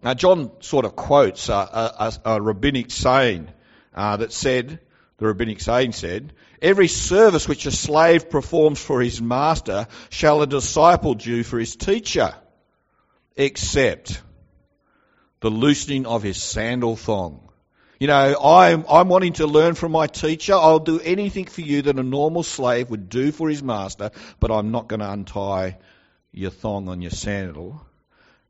Now, 0.03 0.13
John 0.13 0.51
sort 0.59 0.83
of 0.85 0.95
quotes 0.95 1.47
a, 1.49 1.53
a, 1.53 2.13
a 2.25 2.41
rabbinic 2.41 2.91
saying 2.91 3.49
uh, 3.93 4.17
that 4.17 4.33
said, 4.33 4.79
the 5.19 5.27
rabbinic 5.27 5.59
saying 5.59 5.91
said, 5.91 6.33
Every 6.61 6.87
service 6.87 7.47
which 7.47 7.65
a 7.65 7.71
slave 7.71 8.29
performs 8.29 8.79
for 8.81 9.01
his 9.01 9.21
master 9.21 9.87
shall 10.09 10.41
a 10.41 10.47
disciple 10.47 11.13
do 11.13 11.43
for 11.43 11.59
his 11.59 11.75
teacher, 11.75 12.33
except 13.35 14.21
the 15.41 15.49
loosening 15.49 16.05
of 16.05 16.23
his 16.23 16.41
sandal 16.41 16.95
thong. 16.95 17.49
You 17.99 18.07
know, 18.07 18.35
I'm, 18.41 18.85
I'm 18.89 19.09
wanting 19.09 19.33
to 19.33 19.47
learn 19.47 19.75
from 19.75 19.91
my 19.91 20.07
teacher. 20.07 20.53
I'll 20.53 20.79
do 20.79 21.01
anything 21.01 21.45
for 21.45 21.61
you 21.61 21.81
that 21.81 21.99
a 21.99 22.03
normal 22.03 22.43
slave 22.43 22.89
would 22.89 23.09
do 23.09 23.33
for 23.33 23.49
his 23.49 23.61
master, 23.61 24.11
but 24.39 24.51
I'm 24.51 24.71
not 24.71 24.87
going 24.87 25.01
to 25.01 25.11
untie 25.11 25.77
your 26.31 26.51
thong 26.51 26.87
on 26.87 27.01
your 27.01 27.11
sandal. 27.11 27.81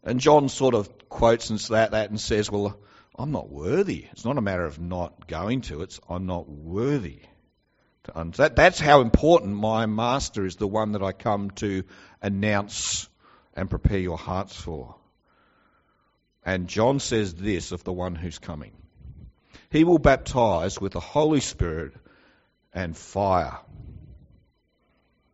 And 0.03 0.19
John 0.19 0.49
sort 0.49 0.75
of 0.75 1.09
quotes 1.09 1.49
that, 1.69 1.91
that 1.91 2.11
and 2.11 2.21
says, 2.21 2.51
Well, 2.51 2.77
I'm 3.19 3.31
not 3.31 3.49
worthy. 3.49 4.05
It's 4.13 4.23
not 4.23 4.37
a 4.37 4.41
matter 4.41 4.63
of 4.63 4.79
not 4.79 5.27
going 5.27 5.61
to, 5.61 5.81
it's 5.81 5.99
I'm 6.09 6.25
not 6.25 6.47
worthy. 6.49 7.19
That, 8.15 8.55
that's 8.55 8.79
how 8.79 9.01
important 9.01 9.55
my 9.55 9.85
master 9.85 10.45
is, 10.45 10.55
the 10.55 10.67
one 10.67 10.93
that 10.93 11.03
I 11.03 11.11
come 11.11 11.51
to 11.57 11.83
announce 12.21 13.09
and 13.53 13.69
prepare 13.69 13.99
your 13.99 14.17
hearts 14.17 14.55
for. 14.55 14.95
And 16.45 16.69
John 16.69 16.99
says 16.99 17.33
this 17.35 17.73
of 17.73 17.83
the 17.83 17.91
one 17.91 18.15
who's 18.15 18.39
coming 18.39 18.71
He 19.69 19.83
will 19.83 19.99
baptize 19.99 20.79
with 20.79 20.93
the 20.93 21.01
Holy 21.01 21.41
Spirit 21.41 21.93
and 22.73 22.95
fire. 22.95 23.59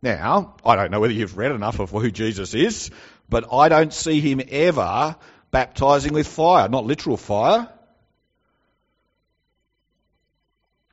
Now, 0.02 0.56
I 0.64 0.74
don't 0.74 0.90
know 0.90 1.00
whether 1.00 1.14
you've 1.14 1.38
read 1.38 1.52
enough 1.52 1.78
of 1.78 1.90
who 1.90 2.10
Jesus 2.10 2.52
is, 2.52 2.90
but 3.28 3.52
I 3.52 3.68
don't 3.68 3.92
see 3.92 4.20
him 4.20 4.42
ever 4.50 5.16
baptizing 5.50 6.12
with 6.12 6.26
fire, 6.26 6.68
not 6.68 6.84
literal 6.84 7.16
fire. 7.16 7.68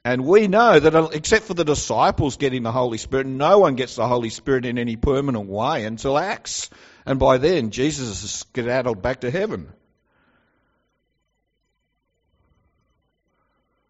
And 0.05 0.25
we 0.25 0.47
know 0.47 0.79
that 0.79 0.95
uh, 0.95 1.09
except 1.13 1.45
for 1.45 1.53
the 1.53 1.63
disciples 1.63 2.35
getting 2.35 2.63
the 2.63 2.71
Holy 2.71 2.97
Spirit, 2.97 3.25
no 3.25 3.59
one 3.59 3.75
gets 3.75 3.95
the 3.95 4.07
Holy 4.07 4.29
Spirit 4.29 4.65
in 4.65 4.77
any 4.77 4.97
permanent 4.97 5.47
way 5.47 5.85
until 5.85 6.17
Acts. 6.17 6.69
And 7.05 7.19
by 7.19 7.37
then, 7.37 7.71
Jesus 7.71 8.21
has 8.21 8.31
skedaddled 8.31 9.01
back 9.01 9.21
to 9.21 9.31
heaven. 9.31 9.71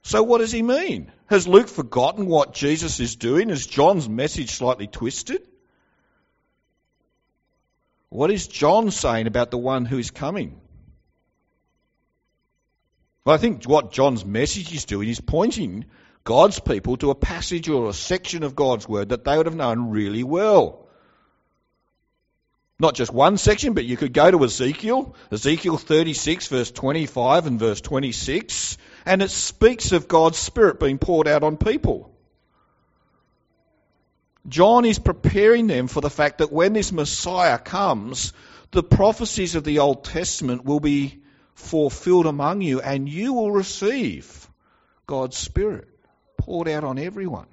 So, 0.04 0.22
what 0.22 0.40
does 0.40 0.52
he 0.52 0.62
mean? 0.62 1.12
Has 1.28 1.48
Luke 1.48 1.70
forgotten 1.70 2.28
what 2.28 2.54
Jesus 2.54 3.00
is 3.00 3.16
doing? 3.16 3.50
Is 3.50 3.66
John's 3.66 4.08
message 4.08 4.52
slightly 4.52 4.86
twisted? 4.86 5.42
What 8.10 8.30
is 8.30 8.48
John 8.48 8.92
saying 8.92 9.26
about 9.26 9.50
the 9.50 9.58
one 9.58 9.86
who 9.86 9.98
is 9.98 10.12
coming? 10.12 10.62
Well, 13.26 13.34
I 13.34 13.40
think 13.40 13.64
what 13.64 13.92
John's 13.92 14.26
message 14.26 14.72
is 14.74 14.86
doing 14.86 15.10
is 15.10 15.20
pointing 15.20 15.86
God's 16.24 16.60
people 16.60 16.96
to 16.98 17.10
a 17.10 17.16
passage 17.16 17.68
or 17.68 17.90
a 17.90 17.94
section 17.94 18.44
of 18.44 18.56
God's 18.56 18.88
word 18.88 19.10
that 19.10 19.26
they 19.26 19.36
would 19.36 19.46
have 19.46 19.56
known 19.56 19.90
really 19.90 20.24
well. 20.24 20.88
Not 22.80 22.96
just 22.96 23.14
one 23.14 23.38
section, 23.38 23.74
but 23.74 23.86
you 23.86 23.98
could 23.98 24.14
go 24.14 24.32
to 24.32 24.44
Ezekiel, 24.44 25.16
Ezekiel 25.32 25.78
36, 25.78 26.48
verse 26.48 26.72
25 26.72 27.46
and 27.46 27.60
verse 27.60 27.82
26, 27.82 28.78
and 29.06 29.22
it 29.22 29.32
speaks 29.32 29.92
of 29.92 30.08
God's 30.08 30.38
Spirit 30.38 30.80
being 30.80 30.98
poured 30.98 31.28
out 31.28 31.44
on 31.44 31.58
people. 31.58 32.12
John 34.48 34.86
is 34.86 35.00
preparing 35.00 35.68
them 35.68 35.88
for 35.88 36.02
the 36.02 36.10
fact 36.10 36.40
that 36.40 36.52
when 36.52 36.74
this 36.74 36.92
Messiah 36.92 37.58
comes, 37.58 38.34
the 38.72 38.84
prophecies 38.84 39.56
of 39.56 39.64
the 39.64 39.80
Old 39.80 40.04
Testament 40.04 40.66
will 40.66 40.82
be 40.82 41.22
fulfilled 41.56 42.26
among 42.26 42.62
you, 42.62 42.82
and 42.82 43.08
you 43.08 43.34
will 43.34 43.52
receive 43.52 44.50
God's 45.06 45.38
Spirit 45.38 45.93
poured 46.44 46.68
out 46.68 46.84
on 46.84 47.00
everyone. 47.00 47.48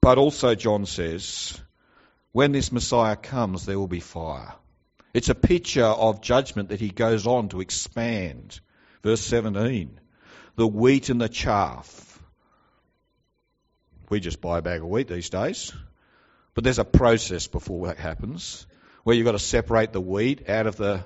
But 0.00 0.18
also, 0.18 0.54
John 0.54 0.86
says, 0.86 1.60
when 2.30 2.52
this 2.52 2.70
Messiah 2.70 3.16
comes, 3.16 3.66
there 3.66 3.78
will 3.78 3.88
be 3.88 4.00
fire. 4.00 4.54
It's 5.12 5.28
a 5.28 5.34
picture 5.34 5.84
of 5.84 6.20
judgment 6.20 6.68
that 6.68 6.80
he 6.80 6.90
goes 6.90 7.26
on 7.26 7.48
to 7.48 7.60
expand. 7.60 8.60
Verse 9.02 9.20
17 9.20 9.98
the 10.54 10.66
wheat 10.66 11.08
and 11.08 11.20
the 11.20 11.28
chaff. 11.28 12.20
We 14.08 14.18
just 14.20 14.40
buy 14.40 14.58
a 14.58 14.62
bag 14.62 14.80
of 14.80 14.88
wheat 14.88 15.08
these 15.08 15.30
days. 15.30 15.72
But 16.54 16.64
there's 16.64 16.80
a 16.80 16.84
process 16.84 17.46
before 17.46 17.88
that 17.88 17.98
happens 17.98 18.66
where 19.04 19.14
you've 19.14 19.24
got 19.26 19.32
to 19.32 19.38
separate 19.38 19.92
the 19.92 20.00
wheat 20.00 20.48
out 20.48 20.66
of 20.66 20.76
the, 20.76 21.04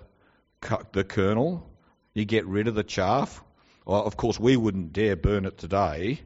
the 0.93 1.05
kernel. 1.05 1.69
You 2.15 2.25
get 2.25 2.47
rid 2.47 2.69
of 2.69 2.75
the 2.75 2.83
chaff. 2.83 3.43
Well, 3.85 4.05
of 4.05 4.17
course, 4.17 4.39
we 4.39 4.57
wouldn't 4.57 4.93
dare 4.93 5.17
burn 5.17 5.45
it 5.45 5.59
today. 5.59 6.21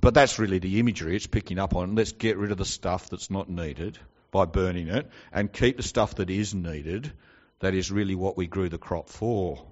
But 0.00 0.14
that's 0.14 0.38
really 0.40 0.58
the 0.58 0.80
imagery 0.80 1.14
it's 1.14 1.28
picking 1.28 1.58
up 1.58 1.76
on. 1.76 1.94
Let's 1.94 2.12
get 2.12 2.36
rid 2.36 2.50
of 2.50 2.58
the 2.58 2.64
stuff 2.64 3.08
that's 3.08 3.30
not 3.30 3.48
needed 3.48 3.98
by 4.32 4.46
burning 4.46 4.88
it 4.88 5.08
and 5.32 5.52
keep 5.52 5.76
the 5.76 5.82
stuff 5.84 6.16
that 6.16 6.28
is 6.28 6.54
needed. 6.54 7.12
That 7.60 7.74
is 7.74 7.92
really 7.92 8.16
what 8.16 8.36
we 8.36 8.48
grew 8.48 8.68
the 8.68 8.78
crop 8.78 9.08
for. 9.08 9.64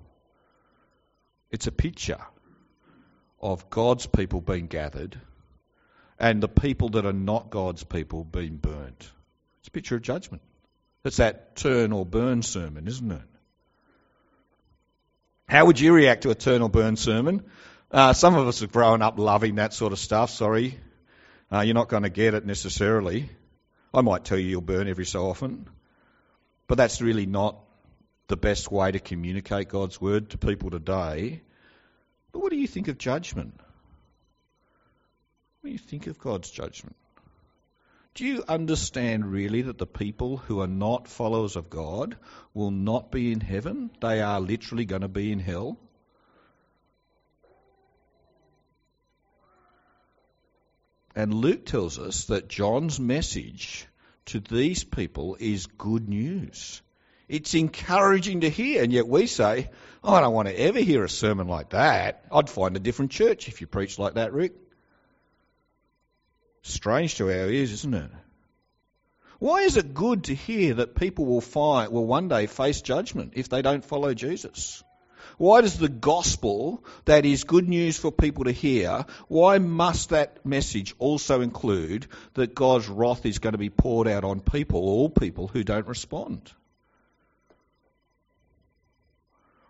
It's 1.51 1.67
a 1.67 1.73
picture 1.73 2.21
of 3.41 3.71
God's 3.71 4.07
people 4.07 4.41
being 4.41 4.69
gathered 4.69 5.21
and 6.21 6.41
the 6.41 6.49
people 6.49 6.91
that 6.91 7.07
are 7.07 7.13
not 7.13 7.51
God's 7.51 7.83
people 7.83 8.23
being 8.23 8.57
burnt. 8.57 9.11
It's 9.59 9.69
a 9.69 9.73
picture 9.73 9.97
of 9.97 10.03
judgment. 10.03 10.43
It's 11.05 11.17
that 11.17 11.57
turn 11.57 11.93
or 11.93 12.07
burn 12.07 12.43
sermon, 12.43 12.87
isn't 12.87 13.11
it? 13.11 13.23
How 15.51 15.65
would 15.67 15.81
you 15.81 15.93
react 15.93 16.23
to 16.23 16.31
a 16.31 16.37
turn 16.37 16.65
burn 16.69 16.95
sermon? 16.95 17.43
Uh, 17.91 18.13
some 18.13 18.37
of 18.37 18.47
us 18.47 18.61
have 18.61 18.71
grown 18.71 19.03
up 19.03 19.19
loving 19.19 19.57
that 19.57 19.75
sort 19.75 19.93
of 19.93 19.99
stuff, 19.99 20.31
sorry. 20.31 20.79
Uh, 21.53 21.63
you're 21.63 21.75
not 21.75 21.89
going 21.89 22.05
to 22.05 22.09
get 22.09 22.35
it 22.35 22.47
necessarily. 22.47 23.29
I 23.93 24.01
might 24.03 24.25
tell 24.25 24.39
you 24.39 24.47
you'll 24.47 24.61
burn 24.61 24.87
every 24.87 25.07
so 25.07 25.29
often. 25.29 25.67
But 26.69 26.79
that's 26.79 27.03
really 27.03 27.27
not 27.27 27.59
the 28.29 28.37
best 28.37 28.71
way 28.71 28.93
to 28.93 29.01
communicate 29.01 29.69
God's 29.69 30.01
word 30.01 30.31
to 30.31 30.39
people 30.39 30.71
today. 30.71 31.43
But 32.31 32.43
what 32.45 32.53
do 32.53 32.57
you 32.57 32.69
think 32.69 32.87
of 32.87 32.97
judgment? 32.97 33.59
What 35.63 35.69
do 35.69 35.73
you 35.73 35.79
think 35.79 36.07
of 36.07 36.21
God's 36.21 36.49
judgment? 36.49 36.95
Do 38.15 38.25
you 38.27 38.43
understand 38.49 39.31
really 39.31 39.63
that 39.63 39.79
the 39.79 39.87
people 39.87 40.37
who 40.37 40.61
are 40.61 40.67
not 40.67 41.09
followers 41.09 41.57
of 41.57 41.71
God 41.71 42.17
will 42.53 42.71
not 42.71 43.11
be 43.13 43.33
in 43.33 43.41
heaven? 43.41 43.91
They 44.01 44.21
are 44.21 44.41
literally 44.41 44.85
going 44.85 45.03
to 45.03 45.09
be 45.09 45.31
in 45.31 45.39
hell? 45.39 45.79
And 51.15 51.35
Luke 51.35 51.67
tells 51.67 51.99
us 51.99 52.25
that 52.27 52.49
John's 52.49 52.99
message 52.99 53.87
to 54.27 54.41
these 54.41 54.85
people 54.85 55.37
is 55.39 55.67
good 55.67 56.09
news. 56.09 56.83
It's 57.29 57.55
encouraging 57.55 58.41
to 58.41 58.51
hear, 58.51 58.83
and 58.83 58.93
yet 58.93 59.07
we 59.07 59.27
say, 59.27 59.71
oh, 60.03 60.15
I 60.15 60.21
don't 60.21 60.35
want 60.35 60.49
to 60.49 60.59
ever 60.59 60.81
hear 60.81 61.05
a 61.05 61.09
sermon 61.09 61.47
like 61.47 61.71
that. 61.71 62.25
I'd 62.33 62.51
find 62.51 62.77
a 62.77 62.81
different 62.81 63.13
church 63.13 63.49
if 63.49 63.61
you 63.61 63.67
preach 63.67 63.99
like 63.99 64.15
that, 64.15 64.33
Rick. 64.33 64.55
Strange 66.63 67.17
to 67.17 67.25
our 67.25 67.49
ears, 67.49 67.73
isn't 67.73 67.95
it? 67.95 68.11
Why 69.39 69.63
is 69.63 69.79
it 69.79 69.95
good 69.95 70.25
to 70.25 70.35
hear 70.35 70.75
that 70.75 70.95
people 70.95 71.25
will 71.25 71.41
find 71.41 71.91
will 71.91 72.07
one 72.07 72.29
day 72.29 72.47
face 72.47 72.83
judgment 72.83 73.33
if 73.37 73.49
they 73.49 73.63
don't 73.63 73.85
follow 73.85 74.13
Jesus? 74.13 74.85
Why 75.39 75.63
does 75.63 75.79
the 75.79 75.89
gospel, 75.89 76.85
that 77.07 77.25
is 77.25 77.45
good 77.45 77.67
news 77.67 77.99
for 77.99 78.13
people 78.13 78.45
to 78.45 78.53
hear, 78.53 79.07
why 79.29 79.57
must 79.57 80.11
that 80.11 80.45
message 80.45 80.95
also 80.99 81.41
include 81.41 82.07
that 82.35 82.55
God's 82.55 82.89
wrath 82.89 83.25
is 83.25 83.39
going 83.39 83.53
to 83.53 83.59
be 83.59 83.71
poured 83.71 84.07
out 84.07 84.25
on 84.25 84.41
people, 84.41 84.81
all 84.81 85.09
people 85.09 85.49
who 85.49 85.65
don't 85.65 85.87
respond? 85.87 86.53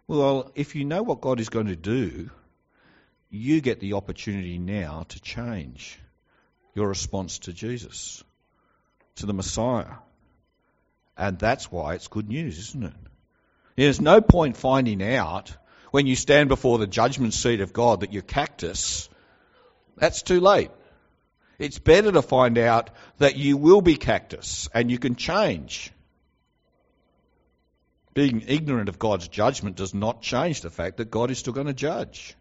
Well, 0.09 0.50
if 0.57 0.74
you 0.74 0.85
know 0.85 1.05
what 1.05 1.20
God 1.20 1.38
is 1.38 1.50
going 1.50 1.68
to 1.68 1.76
do, 1.76 2.31
you 3.31 3.61
get 3.61 3.79
the 3.79 3.92
opportunity 3.92 4.59
now 4.59 5.05
to 5.11 5.20
change 5.20 6.00
your 6.74 6.88
response 6.88 7.40
to 7.40 7.52
Jesus, 7.52 8.22
to 9.16 9.26
the 9.26 9.35
Messiah. 9.35 9.94
And 11.16 11.38
that's 11.38 11.70
why 11.70 11.94
it's 11.94 12.09
good 12.09 12.28
news, 12.28 12.59
isn't 12.59 12.85
it? 12.85 12.92
There's 13.76 14.00
no 14.00 14.20
point 14.20 14.56
finding 14.56 15.02
out 15.02 15.54
when 15.90 16.06
you 16.06 16.16
stand 16.16 16.48
before 16.48 16.78
the 16.78 16.87
judgment 16.87 17.35
seat 17.35 17.61
of 17.61 17.72
God 17.72 18.00
that 18.00 18.12
you're 18.12 18.22
cactus. 18.22 19.09
That's 19.96 20.22
too 20.22 20.40
late. 20.40 20.70
It's 21.59 21.78
better 21.78 22.11
to 22.12 22.22
find 22.22 22.56
out 22.56 22.90
that 23.18 23.37
you 23.37 23.56
will 23.56 23.83
be 23.83 23.96
cactus 23.96 24.68
and 24.72 24.90
you 24.90 24.98
can 24.98 25.14
change. 25.14 25.92
Being 28.14 28.42
ignorant 28.46 28.88
of 28.88 28.98
God's 28.98 29.28
judgment 29.28 29.76
does 29.76 29.94
not 29.94 30.22
change 30.22 30.62
the 30.62 30.70
fact 30.70 30.96
that 30.96 31.11
God 31.11 31.30
is 31.30 31.38
still 31.38 31.52
going 31.52 31.66
to 31.66 31.74
judge. 31.74 32.35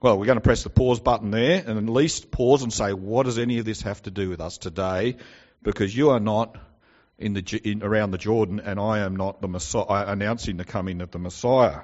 Well, 0.00 0.18
we're 0.18 0.26
going 0.26 0.36
to 0.36 0.42
press 0.42 0.62
the 0.62 0.70
pause 0.70 1.00
button 1.00 1.30
there 1.30 1.64
and 1.66 1.78
at 1.78 1.92
least 1.92 2.30
pause 2.30 2.62
and 2.62 2.72
say, 2.72 2.92
what 2.92 3.24
does 3.24 3.38
any 3.38 3.58
of 3.58 3.64
this 3.64 3.82
have 3.82 4.02
to 4.02 4.10
do 4.10 4.28
with 4.28 4.40
us 4.40 4.58
today? 4.58 5.16
Because 5.62 5.96
you 5.96 6.10
are 6.10 6.20
not 6.20 6.56
in 7.18 7.32
the, 7.32 7.60
in, 7.64 7.82
around 7.82 8.10
the 8.10 8.18
Jordan, 8.18 8.60
and 8.60 8.78
I 8.78 8.98
am 9.00 9.16
not 9.16 9.40
the 9.40 9.48
Messiah, 9.48 9.84
uh, 9.84 10.04
announcing 10.08 10.58
the 10.58 10.64
coming 10.64 11.00
of 11.00 11.10
the 11.10 11.18
Messiah. 11.18 11.80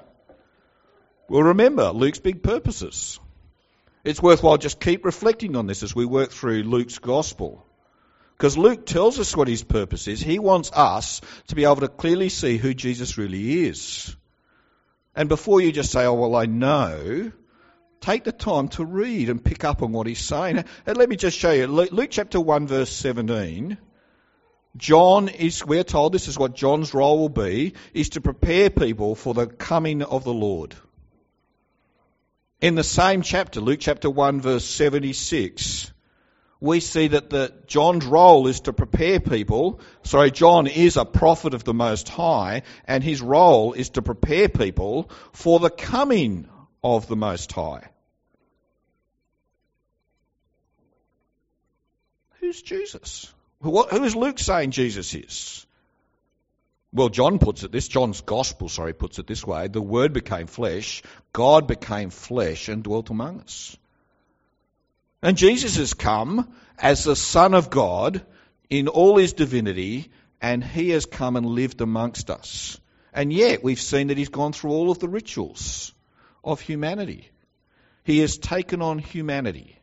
Well, 1.27 1.41
remember 1.41 1.89
Luke's 1.89 2.19
big 2.19 2.43
purposes. 2.43 3.19
It's 4.03 4.21
worthwhile 4.21 4.57
just 4.57 4.79
keep 4.79 5.05
reflecting 5.05 5.55
on 5.55 5.65
this 5.65 5.81
as 5.81 5.95
we 5.95 6.05
work 6.05 6.31
through 6.31 6.63
Luke's 6.63 6.99
gospel. 6.99 7.65
Because 8.37 8.57
Luke 8.57 8.85
tells 8.85 9.19
us 9.19 9.35
what 9.35 9.47
his 9.47 9.63
purpose 9.63 10.07
is. 10.07 10.19
He 10.19 10.37
wants 10.37 10.71
us 10.71 11.21
to 11.47 11.55
be 11.55 11.63
able 11.63 11.77
to 11.77 11.87
clearly 11.87 12.29
see 12.29 12.57
who 12.57 12.73
Jesus 12.73 13.17
really 13.17 13.65
is. 13.65 14.15
And 15.15 15.29
before 15.29 15.61
you 15.61 15.71
just 15.71 15.91
say, 15.91 16.05
oh, 16.05 16.13
well, 16.13 16.35
I 16.35 16.45
know, 16.45 17.31
take 18.03 18.25
the 18.25 18.33
time 18.33 18.67
to 18.67 18.83
read 18.83 19.29
and 19.29 19.43
pick 19.43 19.63
up 19.63 19.81
on 19.81 19.93
what 19.93 20.07
he's 20.07 20.19
saying. 20.19 20.65
And 20.85 20.97
let 20.97 21.07
me 21.07 21.15
just 21.15 21.37
show 21.37 21.51
you. 21.51 21.67
Luke 21.67 22.09
chapter 22.11 22.39
1, 22.39 22.67
verse 22.67 22.91
17 22.91 23.77
John 24.75 25.29
is, 25.29 25.63
we're 25.63 25.83
told 25.83 26.13
this 26.13 26.27
is 26.27 26.37
what 26.37 26.55
John's 26.55 26.93
role 26.93 27.19
will 27.19 27.29
be, 27.29 27.75
is 27.93 28.09
to 28.09 28.21
prepare 28.21 28.71
people 28.71 29.13
for 29.13 29.33
the 29.33 29.45
coming 29.45 30.01
of 30.01 30.23
the 30.23 30.33
Lord. 30.33 30.75
In 32.59 32.75
the 32.75 32.83
same 32.83 33.21
chapter, 33.21 33.61
Luke 33.61 33.79
chapter 33.79 34.09
1 34.09 34.41
verse 34.41 34.65
76, 34.65 35.91
we 36.59 36.79
see 36.79 37.09
that 37.09 37.29
the, 37.29 37.53
John's 37.67 38.05
role 38.05 38.47
is 38.47 38.61
to 38.61 38.73
prepare 38.73 39.19
people. 39.19 39.79
Sorry, 40.03 40.31
John 40.31 40.65
is 40.65 40.97
a 40.97 41.05
prophet 41.05 41.53
of 41.53 41.63
the 41.63 41.73
Most 41.73 42.09
High, 42.09 42.63
and 42.85 43.03
his 43.03 43.21
role 43.21 43.73
is 43.73 43.91
to 43.91 44.01
prepare 44.01 44.49
people 44.49 45.11
for 45.33 45.59
the 45.59 45.69
coming 45.69 46.49
of 46.83 47.07
the 47.07 47.15
Most 47.15 47.51
High. 47.51 47.89
Who's 52.43 52.61
Jesus? 52.61 53.33
Who 53.61 54.03
is 54.03 54.17
Luke 54.17 54.37
saying 54.37 54.71
Jesus 54.71 55.15
is? 55.15 55.65
Well, 56.91 57.07
John 57.07 57.39
puts 57.39 57.63
it 57.63 57.71
this, 57.71 57.87
John's 57.87 58.19
gospel, 58.19 58.67
sorry, 58.67 58.91
puts 58.91 59.17
it 59.17 59.27
this 59.27 59.47
way. 59.47 59.69
The 59.69 59.81
word 59.81 60.11
became 60.11 60.47
flesh, 60.47 61.03
God 61.31 61.67
became 61.67 62.09
flesh 62.09 62.67
and 62.67 62.83
dwelt 62.83 63.09
among 63.09 63.39
us. 63.39 63.77
And 65.21 65.37
Jesus 65.37 65.77
has 65.77 65.93
come 65.93 66.53
as 66.77 67.05
the 67.05 67.15
Son 67.15 67.53
of 67.53 67.69
God 67.69 68.25
in 68.69 68.89
all 68.89 69.15
his 69.15 69.31
divinity, 69.31 70.11
and 70.41 70.61
he 70.61 70.89
has 70.89 71.05
come 71.05 71.37
and 71.37 71.45
lived 71.45 71.79
amongst 71.79 72.29
us. 72.29 72.77
And 73.13 73.31
yet 73.31 73.63
we've 73.63 73.79
seen 73.79 74.07
that 74.07 74.17
he's 74.17 74.27
gone 74.27 74.51
through 74.51 74.71
all 74.71 74.91
of 74.91 74.99
the 74.99 75.07
rituals 75.07 75.93
of 76.43 76.59
humanity. 76.59 77.29
He 78.03 78.19
has 78.19 78.37
taken 78.37 78.81
on 78.81 78.99
humanity 78.99 79.77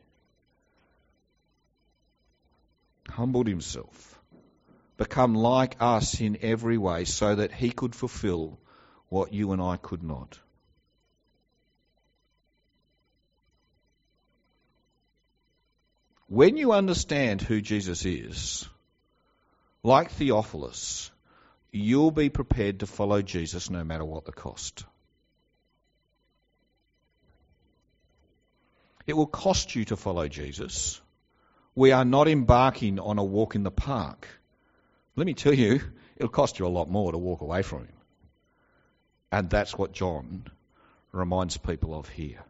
humbled 3.11 3.47
himself, 3.47 4.21
become 4.97 5.35
like 5.35 5.77
us 5.81 6.21
in 6.21 6.39
every 6.43 6.79
way 6.79 7.05
so 7.05 7.35
that 7.35 7.53
he 7.53 7.71
could 7.71 7.95
fulfill 7.95 8.59
what 9.09 9.33
you 9.33 9.53
and 9.53 9.61
I 9.61 9.77
could 9.77 10.03
not. 10.03 10.39
When 16.29 16.57
you 16.57 16.73
understand 16.73 17.43
who 17.43 17.61
Jesus 17.61 18.05
is, 18.05 18.69
like 19.83 20.13
Theophilus, 20.13 21.11
you'll 21.73 22.13
be 22.13 22.29
prepared 22.29 22.81
to 22.81 22.87
follow 22.87 23.21
Jesus 23.21 23.69
no 23.69 23.83
matter 23.83 24.05
what 24.05 24.25
the 24.25 24.33
cost. 24.33 24.85
It 29.07 29.15
will 29.15 29.27
cost 29.27 29.75
you 29.75 29.85
to 29.87 29.97
follow 29.97 30.29
Jesus. 30.29 31.01
We 31.75 31.93
are 31.93 32.05
not 32.05 32.29
embarking 32.29 32.99
on 32.99 33.19
a 33.19 33.25
walk 33.25 33.55
in 33.55 33.63
the 33.63 33.71
park. 33.71 34.29
Let 35.17 35.27
me 35.27 35.35
tell 35.35 35.55
you, 35.55 35.81
it'll 36.17 36.29
cost 36.29 36.59
you 36.59 36.67
a 36.67 36.69
lot 36.69 36.91
more 36.91 37.13
to 37.13 37.19
walk 37.19 37.41
away 37.41 37.63
from 37.63 37.81
him. 37.81 37.95
And 39.33 39.49
that's 39.49 39.77
what 39.77 39.93
John 39.93 40.45
reminds 41.13 41.57
people 41.57 41.95
of 41.95 42.09
here. 42.09 42.43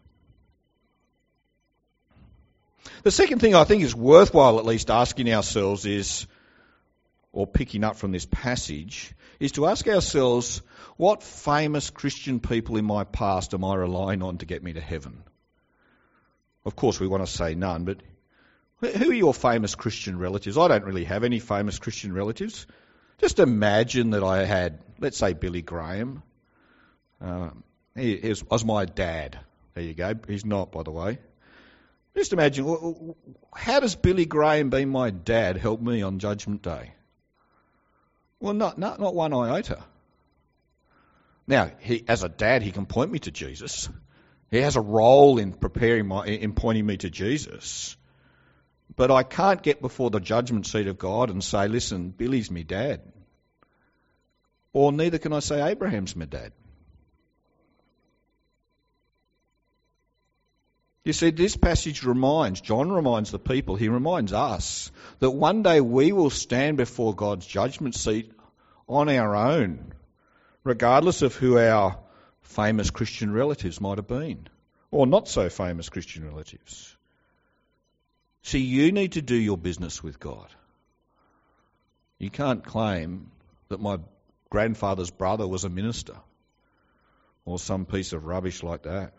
The 3.02 3.11
second 3.11 3.40
thing 3.40 3.54
I 3.54 3.64
think 3.64 3.83
is 3.83 3.94
worthwhile 3.94 4.59
at 4.59 4.64
least 4.64 4.90
asking 4.90 5.33
ourselves 5.33 5.85
is, 5.87 6.26
or 7.33 7.46
picking 7.46 7.85
up 7.85 7.96
from 7.96 8.12
this 8.12 8.26
passage, 8.26 9.12
is 9.38 9.52
to 9.52 9.66
ask 9.66 9.87
ourselves, 9.88 10.62
what 10.96 11.22
famous 11.22 11.90
Christian 11.90 12.40
people 12.40 12.76
in 12.76 12.85
my 12.85 13.04
past 13.04 13.54
am 13.54 13.64
I 13.64 13.74
relying 13.74 14.22
on 14.22 14.38
to 14.38 14.46
get 14.46 14.62
me 14.62 14.74
to 14.74 14.80
heaven? 14.80 15.22
Of 16.64 16.76
course, 16.76 17.00
we 17.00 17.06
want 17.06 17.24
to 17.24 17.33
say 17.33 17.54
none, 17.54 17.85
but 17.85 17.98
who 18.81 19.11
are 19.11 19.14
your 19.14 19.35
famous 19.35 19.75
Christian 19.75 20.19
relatives? 20.19 20.57
I 20.57 20.69
don't 20.69 20.85
really 20.85 21.05
have 21.05 21.25
any 21.25 21.38
famous 21.38 21.79
Christian 21.79 22.12
relatives. 22.12 22.66
Just 23.19 23.38
imagine 23.38 24.11
that 24.11 24.23
I 24.23 24.45
had, 24.45 24.81
let's 24.99 25.19
say, 25.19 25.35
Billy 25.35 25.62
Graham. 25.62 26.23
Um, 27.21 27.62
he, 27.95 28.16
he 28.16 28.29
was, 28.29 28.43
was 28.45 28.64
my 28.64 28.87
dad. 28.87 29.38
There 29.75 29.85
you 29.85 29.95
go. 29.95 30.14
He's 30.27 30.47
not, 30.47 30.73
by 30.73 30.83
the 30.83 30.90
way. 30.90 31.19
Just 32.16 32.33
imagine, 32.33 33.14
how 33.55 33.81
does 33.81 33.95
Billy 33.95 34.27
Graham 34.27 34.71
being 34.71 34.88
my 34.88 35.11
dad 35.11 35.57
help 35.57 35.81
me 35.81 36.03
on 36.03 36.19
Judgment 36.19 36.62
Day? 36.62 36.93
Well, 38.40 38.55
not, 38.55 38.79
not, 38.79 38.99
not 38.99 39.14
one 39.14 39.33
iota. 39.33 39.85
Now, 41.47 41.71
he, 41.81 42.05
as 42.09 42.23
a 42.23 42.29
dad, 42.29 42.62
he 42.62 42.73
can 42.73 42.87
point 42.87 43.12
me 43.12 43.19
to 43.21 43.31
Jesus. 43.31 43.88
He 44.51 44.59
has 44.59 44.77
a 44.77 44.81
role 44.81 45.38
in 45.38 45.53
preparing 45.53 46.07
my, 46.07 46.25
in 46.27 46.55
pointing 46.55 46.87
me 46.87 46.97
to 46.99 47.11
Jesus. 47.11 47.97
But 48.96 49.11
I 49.11 49.22
can't 49.22 49.62
get 49.62 49.81
before 49.81 50.11
the 50.11 50.20
judgment 50.20 50.66
seat 50.66 50.87
of 50.87 50.98
God 50.98 51.31
and 51.31 51.42
say, 51.42 51.68
listen, 51.68 52.11
Billy's 52.11 52.50
my 52.50 52.62
dad. 52.62 53.00
Or 54.72 54.92
neither 54.92 55.18
can 55.18 55.33
I 55.33 55.40
say 55.40 55.62
Abraham's 55.62 56.14
my 56.16 56.26
dad. 56.26 56.53
You 61.05 61.14
see, 61.14 61.31
this 61.31 61.57
passage 61.57 62.05
reminds, 62.05 62.61
John 62.61 62.92
reminds 62.92 63.31
the 63.31 63.38
people, 63.38 63.74
he 63.74 63.88
reminds 63.88 64.33
us, 64.33 64.92
that 65.20 65.31
one 65.31 65.62
day 65.62 65.81
we 65.81 66.12
will 66.12 66.31
stand 66.31 66.76
before 66.76 67.14
God's 67.14 67.46
judgment 67.46 67.94
seat 67.94 68.33
on 68.87 69.09
our 69.09 69.35
own, 69.35 69.94
regardless 70.62 71.22
of 71.22 71.35
who 71.35 71.59
our 71.59 71.98
famous 72.42 72.90
Christian 72.90 73.33
relatives 73.33 73.81
might 73.81 73.96
have 73.96 74.09
been, 74.09 74.46
or 74.90 75.07
not 75.07 75.26
so 75.26 75.48
famous 75.48 75.88
Christian 75.88 76.26
relatives. 76.26 76.94
See, 78.42 78.61
you 78.61 78.92
need 78.92 79.12
to 79.12 79.22
do 79.22 79.35
your 79.35 79.59
business 79.59 80.03
with 80.03 80.18
God. 80.18 80.48
You 82.18 82.31
can't 82.31 82.64
claim 82.64 83.31
that 83.68 83.81
my 83.81 83.98
grandfather's 84.50 85.11
brother 85.11 85.46
was 85.46 85.64
a 85.64 85.68
minister 85.68 86.16
or 87.44 87.59
some 87.59 87.87
piece 87.87 88.12
of 88.12 88.26
rubbish 88.26 88.62
like 88.62 88.83
that. 88.83 89.14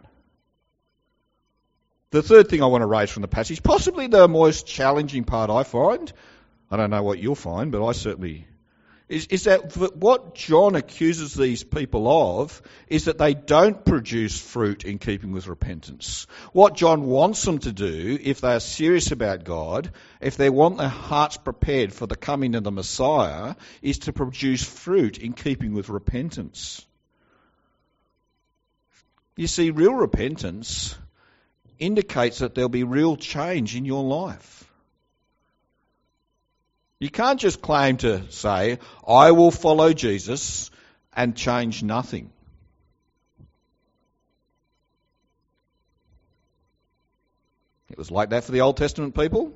The 2.12 2.22
third 2.22 2.50
thing 2.50 2.62
I 2.62 2.66
want 2.66 2.82
to 2.82 2.88
raise 2.88 3.10
from 3.10 3.22
the 3.22 3.28
passage, 3.28 3.64
possibly 3.64 4.08
the 4.08 4.28
most 4.28 4.68
challenging 4.68 5.24
part 5.24 5.50
I 5.50 5.64
find, 5.64 6.12
I 6.70 6.78
don't 6.78 6.90
know 6.90 7.04
what 7.04 7.20
you'll 7.20 7.36
find, 7.36 7.72
but 7.72 7.86
I 7.86 7.94
certainly 7.94 8.46
is, 9.12 9.28
is 9.28 9.44
that 9.44 9.76
what 9.98 10.36
John 10.36 10.76
accuses 10.76 11.34
these 11.34 11.66
people 11.66 12.40
of 12.40 12.62
is 12.88 13.06
that 13.06 13.18
they 13.18 13.34
don't 13.34 13.84
produce 13.84 14.40
fruit 14.40 14.86
in 14.86 15.00
keeping 15.00 15.34
with 15.34 15.48
repentance. 15.48 16.28
What 16.54 16.76
John 16.76 17.06
wants 17.08 17.44
them 17.44 17.60
to 17.60 17.74
do, 17.74 18.18
if 18.22 18.40
they 18.40 18.54
are 18.54 18.62
serious 18.62 19.12
about 19.12 19.44
God, 19.44 19.92
if 20.22 20.38
they 20.38 20.50
want 20.50 20.78
their 20.78 20.88
hearts 20.88 21.36
prepared 21.36 21.92
for 21.92 22.08
the 22.08 22.16
coming 22.16 22.56
of 22.56 22.64
the 22.64 22.72
Messiah, 22.72 23.56
is 23.82 24.00
to 24.00 24.14
produce 24.14 24.64
fruit 24.64 25.18
in 25.18 25.34
keeping 25.34 25.74
with 25.74 25.90
repentance. 25.90 26.86
You 29.36 29.48
see, 29.48 29.72
real 29.72 29.94
repentance 29.94 30.98
indicates 31.80 32.40
that 32.40 32.56
there'll 32.56 32.70
be 32.70 32.86
real 32.86 33.18
change 33.18 33.76
in 33.76 33.84
your 33.84 34.06
life. 34.06 34.71
You 37.02 37.10
can't 37.10 37.40
just 37.40 37.64
claim 37.64 37.98
to 37.98 38.32
say, 38.32 38.78
I 39.08 39.32
will 39.32 39.50
follow 39.50 39.92
Jesus 39.92 40.70
and 41.12 41.36
change 41.36 41.82
nothing. 41.82 42.30
It 47.90 47.98
was 47.98 48.12
like 48.12 48.30
that 48.30 48.44
for 48.44 48.52
the 48.52 48.62
Old 48.62 48.78
Testament 48.78 49.16
people, 49.16 49.52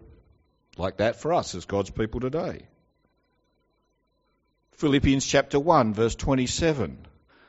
like 0.76 0.98
that 0.98 1.18
for 1.18 1.34
us 1.34 1.54
as 1.54 1.66
God's 1.66 1.92
people 1.92 2.20
today. 2.20 2.64
Philippians 4.78 5.24
chapter 5.24 5.60
1, 5.60 5.94
verse 5.94 6.16
27. 6.16 6.98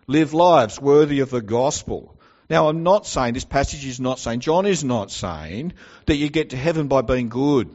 Live 0.07 0.35
lives 0.35 0.79
worthy 0.79 1.21
of 1.21 1.31
the 1.31 1.41
gospel. 1.41 2.21
Now, 2.51 2.69
I'm 2.69 2.83
not 2.83 3.07
saying, 3.07 3.33
this 3.33 3.47
passage 3.47 3.87
is 3.87 3.99
not 3.99 4.19
saying, 4.19 4.41
John 4.41 4.67
is 4.67 4.85
not 4.85 5.11
saying 5.11 5.73
that 6.05 6.17
you 6.17 6.29
get 6.29 6.51
to 6.51 6.57
heaven 6.59 6.87
by 6.87 7.01
being 7.01 7.31
good. 7.31 7.75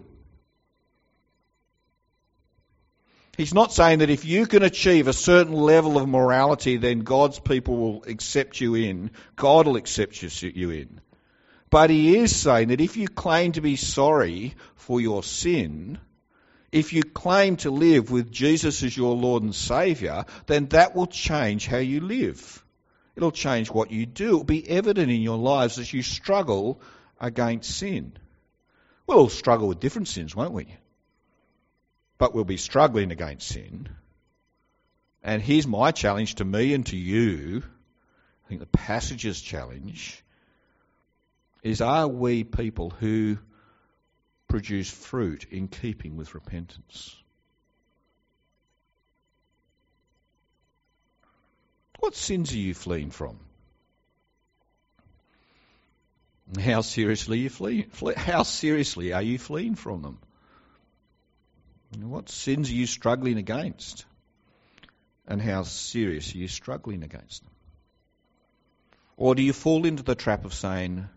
He's 3.41 3.55
not 3.55 3.73
saying 3.73 3.99
that 3.99 4.11
if 4.11 4.23
you 4.23 4.45
can 4.45 4.61
achieve 4.61 5.07
a 5.07 5.13
certain 5.13 5.53
level 5.53 5.97
of 5.97 6.07
morality, 6.07 6.77
then 6.77 6.99
God's 6.99 7.39
people 7.39 7.75
will 7.75 8.03
accept 8.03 8.61
you 8.61 8.75
in. 8.75 9.09
God 9.35 9.65
will 9.65 9.77
accept 9.77 10.21
you 10.21 10.69
in. 10.69 11.01
But 11.71 11.89
he 11.89 12.19
is 12.19 12.35
saying 12.35 12.67
that 12.67 12.81
if 12.81 12.97
you 12.97 13.07
claim 13.07 13.53
to 13.53 13.61
be 13.61 13.77
sorry 13.77 14.53
for 14.75 15.01
your 15.01 15.23
sin, 15.23 15.97
if 16.71 16.93
you 16.93 17.01
claim 17.01 17.55
to 17.57 17.71
live 17.71 18.11
with 18.11 18.31
Jesus 18.31 18.83
as 18.83 18.95
your 18.95 19.15
Lord 19.15 19.41
and 19.41 19.55
Saviour, 19.55 20.25
then 20.45 20.67
that 20.67 20.95
will 20.95 21.07
change 21.07 21.65
how 21.65 21.77
you 21.77 21.99
live. 21.99 22.63
It'll 23.15 23.31
change 23.31 23.71
what 23.71 23.89
you 23.89 24.05
do. 24.05 24.27
It'll 24.27 24.43
be 24.43 24.69
evident 24.69 25.09
in 25.09 25.23
your 25.23 25.39
lives 25.39 25.79
as 25.79 25.91
you 25.91 26.03
struggle 26.03 26.79
against 27.19 27.75
sin. 27.75 28.13
We'll 29.07 29.17
all 29.17 29.29
struggle 29.29 29.67
with 29.67 29.79
different 29.79 30.09
sins, 30.09 30.35
won't 30.35 30.53
we? 30.53 30.67
But 32.21 32.35
we'll 32.35 32.43
be 32.43 32.57
struggling 32.57 33.09
against 33.09 33.47
sin. 33.47 33.89
And 35.23 35.41
here's 35.41 35.65
my 35.65 35.89
challenge 35.89 36.35
to 36.35 36.45
me 36.45 36.75
and 36.75 36.85
to 36.85 36.95
you. 36.95 37.63
I 38.45 38.47
think 38.47 38.59
the 38.59 38.67
passage's 38.67 39.41
challenge 39.41 40.23
is 41.63 41.81
are 41.81 42.07
we 42.07 42.43
people 42.43 42.91
who 42.91 43.39
produce 44.47 44.87
fruit 44.87 45.47
in 45.49 45.67
keeping 45.67 46.15
with 46.15 46.35
repentance? 46.35 47.15
What 52.01 52.15
sins 52.15 52.53
are 52.53 52.57
you 52.57 52.75
fleeing 52.75 53.09
from? 53.09 53.39
How 56.63 56.81
seriously 56.81 57.39
you 57.39 57.49
flee, 57.49 57.87
how 58.15 58.43
seriously 58.43 59.11
are 59.11 59.23
you 59.23 59.39
fleeing 59.39 59.73
from 59.73 60.03
them? 60.03 60.19
What 61.99 62.29
sins 62.29 62.69
are 62.69 62.73
you 62.73 62.87
struggling 62.87 63.37
against? 63.37 64.05
And 65.27 65.41
how 65.41 65.63
serious 65.63 66.33
are 66.33 66.37
you 66.37 66.47
struggling 66.47 67.03
against 67.03 67.43
them? 67.43 67.51
Or 69.17 69.35
do 69.35 69.43
you 69.43 69.53
fall 69.53 69.85
into 69.85 70.03
the 70.03 70.15
trap 70.15 70.45
of 70.45 70.53
saying, 70.53 71.07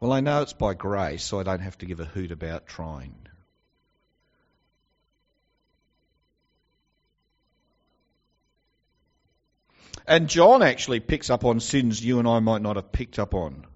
well, 0.00 0.12
I 0.12 0.20
know 0.20 0.42
it's 0.42 0.52
by 0.52 0.74
grace, 0.74 1.24
so 1.24 1.40
I 1.40 1.42
don't 1.42 1.60
have 1.60 1.78
to 1.78 1.86
give 1.86 2.00
a 2.00 2.04
hoot 2.04 2.30
about 2.30 2.66
trying? 2.66 3.14
And 10.06 10.28
John 10.28 10.62
actually 10.62 11.00
picks 11.00 11.30
up 11.30 11.44
on 11.44 11.58
sins 11.58 12.04
you 12.04 12.20
and 12.20 12.28
I 12.28 12.38
might 12.38 12.62
not 12.62 12.76
have 12.76 12.92
picked 12.92 13.18
up 13.18 13.34
on. 13.34 13.66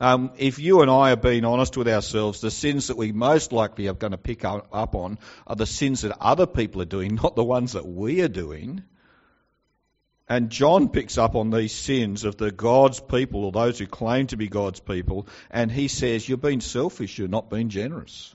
Um, 0.00 0.32
if 0.38 0.58
you 0.58 0.80
and 0.80 0.90
I 0.90 1.12
are 1.12 1.16
being 1.16 1.44
honest 1.44 1.76
with 1.76 1.86
ourselves, 1.86 2.40
the 2.40 2.50
sins 2.50 2.86
that 2.86 2.96
we 2.96 3.12
most 3.12 3.52
likely 3.52 3.86
are 3.88 3.94
going 3.94 4.12
to 4.12 4.18
pick 4.18 4.44
up 4.46 4.94
on 4.94 5.18
are 5.46 5.56
the 5.56 5.66
sins 5.66 6.00
that 6.00 6.16
other 6.20 6.46
people 6.46 6.80
are 6.80 6.86
doing, 6.86 7.14
not 7.22 7.36
the 7.36 7.44
ones 7.44 7.72
that 7.72 7.86
we 7.86 8.22
are 8.22 8.28
doing. 8.28 8.82
And 10.26 10.48
John 10.48 10.88
picks 10.88 11.18
up 11.18 11.34
on 11.34 11.50
these 11.50 11.74
sins 11.74 12.24
of 12.24 12.36
the 12.36 12.50
God's 12.50 13.00
people 13.00 13.44
or 13.44 13.52
those 13.52 13.78
who 13.78 13.86
claim 13.86 14.28
to 14.28 14.36
be 14.36 14.48
God's 14.48 14.80
people, 14.80 15.26
and 15.50 15.70
he 15.70 15.88
says, 15.88 16.26
You're 16.26 16.38
being 16.38 16.60
selfish, 16.60 17.18
you're 17.18 17.28
not 17.28 17.50
being 17.50 17.68
generous. 17.68 18.34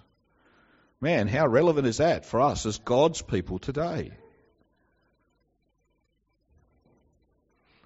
Man, 1.02 1.28
how 1.28 1.48
relevant 1.48 1.88
is 1.88 1.98
that 1.98 2.26
for 2.26 2.42
us 2.42 2.66
as 2.66 2.78
God's 2.78 3.22
people 3.22 3.60
today? 3.60 4.12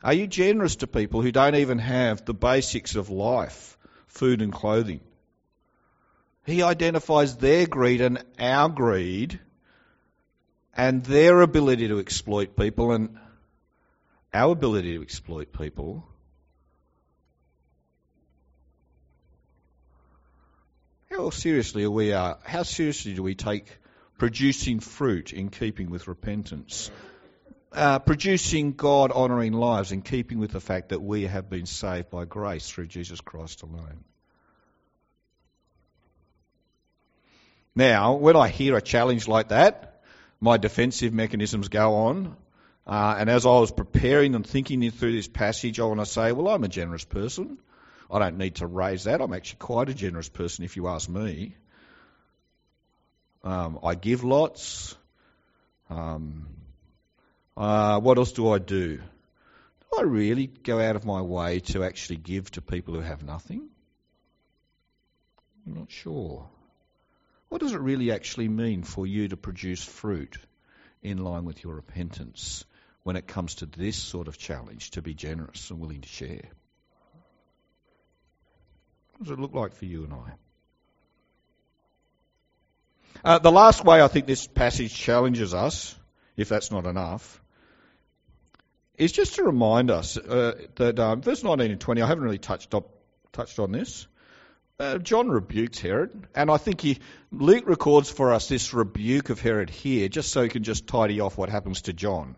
Are 0.04 0.14
you 0.14 0.28
generous 0.28 0.78
to 0.78 0.88
people 0.88 1.22
who 1.22 1.32
don't 1.32 1.56
even 1.56 1.80
have 1.80 2.24
the 2.24 2.34
basics 2.34 2.96
of 2.96 3.10
life, 3.10 3.78
food 4.08 4.42
and 4.42 4.54
clothing? 4.54 5.02
He 6.46 6.64
identifies 6.64 7.36
their 7.36 7.68
greed 7.68 8.02
and 8.02 8.24
our 8.40 8.70
greed 8.70 9.40
and 10.76 11.04
their 11.04 11.42
ability 11.42 11.90
to 11.90 12.00
exploit 12.00 12.56
people 12.56 12.92
and 12.94 13.18
our 14.34 14.54
ability 14.54 14.96
to 14.96 15.02
exploit 15.02 15.52
people. 15.52 16.08
How 21.12 21.30
seriously 21.32 21.84
are 21.84 21.92
we? 21.92 22.14
Uh, 22.14 22.36
how 22.46 22.64
seriously 22.64 23.14
do 23.14 23.24
we 23.24 23.36
take 23.36 23.78
producing 24.18 24.80
fruit 24.80 25.34
in 25.34 25.50
keeping 25.50 25.90
with 25.90 26.08
repentance? 26.08 26.90
Uh, 27.72 28.00
producing 28.00 28.74
God 28.74 29.12
honouring 29.12 29.54
lives 29.54 29.92
in 29.92 30.02
keeping 30.02 30.40
with 30.40 30.52
the 30.52 30.60
fact 30.60 30.90
that 30.90 31.02
we 31.02 31.28
have 31.28 31.52
been 31.52 31.68
saved 31.68 32.10
by 32.10 32.26
grace 32.26 32.68
through 32.68 32.88
Jesus 32.88 33.22
Christ 33.22 33.62
alone. 33.62 34.04
Now, 37.76 38.16
when 38.16 38.36
I 38.36 38.48
hear 38.48 38.76
a 38.76 38.82
challenge 38.82 39.28
like 39.28 39.50
that, 39.50 40.02
my 40.42 40.58
defensive 40.58 41.14
mechanisms 41.14 41.68
go 41.68 41.96
on. 41.96 42.36
Uh, 42.88 43.16
and 43.20 43.30
as 43.30 43.46
I 43.46 43.50
was 43.50 43.72
preparing 43.72 44.34
and 44.34 44.46
thinking 44.46 44.90
through 44.90 45.12
this 45.12 45.28
passage, 45.28 45.80
I 45.80 45.84
want 45.84 46.00
to 46.00 46.08
say, 46.08 46.32
well, 46.32 46.48
I'm 46.48 46.64
a 46.64 46.68
generous 46.68 47.06
person. 47.06 47.60
I 48.10 48.18
don't 48.18 48.40
need 48.40 48.56
to 48.56 48.66
raise 48.66 49.04
that. 49.04 49.22
I'm 49.22 49.32
actually 49.32 49.60
quite 49.60 49.90
a 49.90 49.94
generous 49.94 50.28
person, 50.28 50.66
if 50.66 50.76
you 50.76 50.88
ask 50.88 51.08
me. 51.08 51.56
Um, 53.44 53.80
I 53.84 53.94
give 53.94 54.24
lots. 54.24 54.98
Um, 55.92 56.48
uh, 57.60 58.00
what 58.00 58.18
else 58.18 58.32
do 58.32 58.50
I 58.50 58.58
do? 58.58 58.96
Do 58.98 59.98
I 60.00 60.04
really 60.04 60.48
go 60.48 60.80
out 60.80 60.96
of 60.96 61.06
my 61.06 61.22
way 61.22 61.60
to 61.60 61.84
actually 61.84 62.16
give 62.16 62.50
to 62.52 62.62
people 62.62 62.94
who 62.94 63.02
have 63.02 63.22
nothing? 63.22 63.68
I'm 65.68 65.74
not 65.74 65.92
sure. 65.92 66.48
What 67.50 67.60
does 67.60 67.74
it 67.74 67.82
really 67.82 68.14
actually 68.14 68.48
mean 68.48 68.84
for 68.84 69.06
you 69.06 69.28
to 69.28 69.36
produce 69.36 69.84
fruit 69.84 70.38
in 71.04 71.18
line 71.18 71.44
with 71.44 71.62
your 71.62 71.76
repentance 71.76 72.64
when 73.04 73.18
it 73.18 73.28
comes 73.28 73.56
to 73.56 73.66
this 73.66 73.98
sort 73.98 74.30
of 74.30 74.38
challenge 74.38 74.92
to 74.92 75.02
be 75.02 75.14
generous 75.14 75.70
and 75.70 75.82
willing 75.82 76.00
to 76.00 76.08
share? 76.08 76.46
What 79.12 79.24
does 79.24 79.32
it 79.32 79.40
look 79.40 79.54
like 79.54 79.76
for 79.76 79.84
you 79.84 80.06
and 80.06 80.14
I? 80.14 80.32
Uh, 83.22 83.40
the 83.40 83.52
last 83.52 83.84
way 83.84 84.02
I 84.02 84.08
think 84.08 84.28
this 84.28 84.48
passage 84.48 84.96
challenges 84.96 85.54
us, 85.54 85.94
if 86.38 86.48
that's 86.48 86.72
not 86.72 86.86
enough, 86.86 87.42
is 89.00 89.14
just 89.14 89.36
to 89.36 89.44
remind 89.44 89.90
us 89.90 90.18
uh, 90.18 90.56
that 90.76 91.00
um, 91.00 91.22
verse 91.22 91.42
19 91.42 91.72
and 91.72 91.82
20, 91.82 92.02
I 92.02 92.08
haven't 92.08 92.24
really 92.24 92.38
touched, 92.38 92.76
up, 92.76 92.90
touched 93.32 93.58
on 93.58 93.72
this. 93.72 94.08
Uh, 94.78 94.98
John 94.98 95.30
rebukes 95.30 95.80
Herod, 95.80 96.28
and 96.36 96.52
I 96.52 96.58
think 96.58 96.82
he, 96.82 97.00
Luke 97.32 97.68
records 97.68 98.10
for 98.10 98.34
us 98.34 98.48
this 98.48 98.74
rebuke 98.74 99.30
of 99.30 99.40
Herod 99.40 99.70
here, 99.70 100.10
just 100.10 100.32
so 100.32 100.44
he 100.44 100.50
can 100.50 100.64
just 100.64 100.86
tidy 100.86 101.22
off 101.22 101.38
what 101.38 101.50
happens 101.50 101.84
to 101.84 101.94
John. 101.94 102.36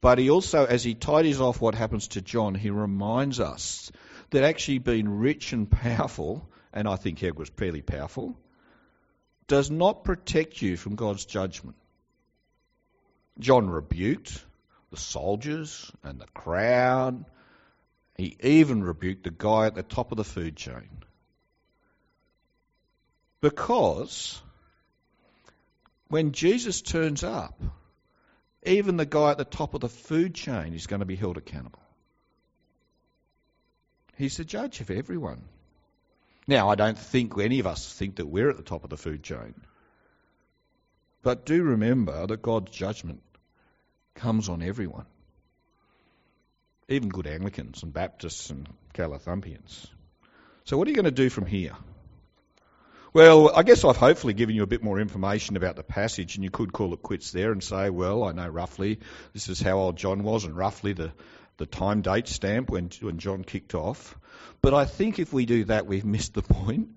But 0.00 0.18
he 0.18 0.30
also, 0.30 0.64
as 0.64 0.84
he 0.84 0.94
tidies 0.94 1.40
off 1.40 1.60
what 1.60 1.74
happens 1.74 2.08
to 2.08 2.22
John, 2.22 2.54
he 2.54 2.70
reminds 2.70 3.40
us 3.40 3.90
that 4.30 4.44
actually 4.44 4.78
being 4.78 5.08
rich 5.08 5.52
and 5.52 5.68
powerful, 5.68 6.48
and 6.72 6.86
I 6.86 6.96
think 6.96 7.18
Herod 7.18 7.38
was 7.38 7.48
fairly 7.48 7.82
powerful, 7.82 8.38
does 9.48 9.70
not 9.70 10.04
protect 10.04 10.62
you 10.62 10.76
from 10.76 10.94
God's 10.94 11.24
judgment. 11.24 11.76
John 13.40 13.70
rebuked, 13.70 14.44
the 14.90 14.96
soldiers 14.96 15.90
and 16.02 16.20
the 16.20 16.26
crowd. 16.34 17.24
He 18.16 18.36
even 18.42 18.82
rebuked 18.82 19.24
the 19.24 19.30
guy 19.30 19.66
at 19.66 19.74
the 19.74 19.82
top 19.82 20.12
of 20.12 20.16
the 20.16 20.24
food 20.24 20.56
chain. 20.56 20.88
Because 23.40 24.40
when 26.08 26.32
Jesus 26.32 26.82
turns 26.82 27.22
up, 27.22 27.60
even 28.64 28.96
the 28.96 29.06
guy 29.06 29.30
at 29.30 29.38
the 29.38 29.44
top 29.44 29.74
of 29.74 29.80
the 29.80 29.88
food 29.88 30.34
chain 30.34 30.74
is 30.74 30.86
going 30.86 31.00
to 31.00 31.06
be 31.06 31.16
held 31.16 31.36
accountable. 31.36 31.82
He's 34.16 34.36
the 34.36 34.44
judge 34.44 34.80
of 34.80 34.90
everyone. 34.90 35.44
Now, 36.48 36.70
I 36.70 36.74
don't 36.74 36.98
think 36.98 37.38
any 37.38 37.60
of 37.60 37.66
us 37.66 37.92
think 37.92 38.16
that 38.16 38.26
we're 38.26 38.50
at 38.50 38.56
the 38.56 38.62
top 38.64 38.82
of 38.82 38.90
the 38.90 38.96
food 38.96 39.22
chain. 39.22 39.54
But 41.22 41.46
do 41.46 41.62
remember 41.62 42.26
that 42.26 42.42
God's 42.42 42.72
judgment 42.72 43.22
comes 44.18 44.48
on 44.48 44.62
everyone, 44.62 45.06
even 46.88 47.08
good 47.08 47.26
Anglicans 47.26 47.82
and 47.82 47.92
Baptists 47.92 48.50
and 48.50 48.68
Calathumpians. 48.94 49.86
So, 50.64 50.76
what 50.76 50.86
are 50.86 50.90
you 50.90 50.96
going 50.96 51.04
to 51.04 51.10
do 51.10 51.30
from 51.30 51.46
here? 51.46 51.72
Well, 53.14 53.56
I 53.56 53.62
guess 53.62 53.84
I've 53.84 53.96
hopefully 53.96 54.34
given 54.34 54.54
you 54.54 54.62
a 54.62 54.66
bit 54.66 54.82
more 54.82 55.00
information 55.00 55.56
about 55.56 55.76
the 55.76 55.82
passage, 55.82 56.34
and 56.34 56.44
you 56.44 56.50
could 56.50 56.74
call 56.74 56.92
it 56.92 57.02
quits 57.02 57.30
there 57.30 57.52
and 57.52 57.64
say, 57.64 57.88
well, 57.88 58.22
I 58.24 58.32
know 58.32 58.46
roughly 58.46 58.98
this 59.32 59.48
is 59.48 59.60
how 59.62 59.78
old 59.78 59.96
John 59.96 60.22
was, 60.24 60.44
and 60.44 60.54
roughly 60.54 60.92
the, 60.92 61.12
the 61.56 61.64
time 61.64 62.02
date 62.02 62.28
stamp 62.28 62.68
when, 62.68 62.90
when 63.00 63.18
John 63.18 63.44
kicked 63.44 63.74
off. 63.74 64.14
But 64.60 64.74
I 64.74 64.84
think 64.84 65.18
if 65.18 65.32
we 65.32 65.46
do 65.46 65.64
that, 65.64 65.86
we've 65.86 66.04
missed 66.04 66.34
the 66.34 66.42
point. 66.42 66.88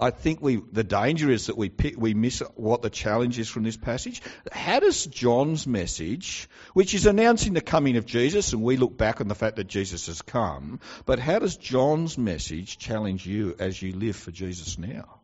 I 0.00 0.10
think 0.10 0.40
we 0.40 0.62
the 0.70 0.84
danger 0.84 1.28
is 1.28 1.46
that 1.46 1.56
we 1.56 1.68
pick, 1.68 1.96
we 1.98 2.14
miss 2.14 2.40
what 2.54 2.82
the 2.82 2.90
challenge 2.90 3.36
is 3.38 3.48
from 3.48 3.64
this 3.64 3.76
passage. 3.76 4.22
How 4.52 4.78
does 4.78 5.04
John's 5.06 5.66
message, 5.66 6.48
which 6.72 6.94
is 6.94 7.06
announcing 7.06 7.52
the 7.52 7.60
coming 7.60 7.96
of 7.96 8.06
Jesus, 8.06 8.52
and 8.52 8.62
we 8.62 8.76
look 8.76 8.96
back 8.96 9.20
on 9.20 9.26
the 9.26 9.34
fact 9.34 9.56
that 9.56 9.66
Jesus 9.66 10.06
has 10.06 10.22
come, 10.22 10.78
but 11.04 11.18
how 11.18 11.40
does 11.40 11.56
John's 11.56 12.16
message 12.16 12.78
challenge 12.78 13.26
you 13.26 13.56
as 13.58 13.82
you 13.82 13.92
live 13.92 14.14
for 14.14 14.30
Jesus 14.30 14.78
now? 14.78 15.20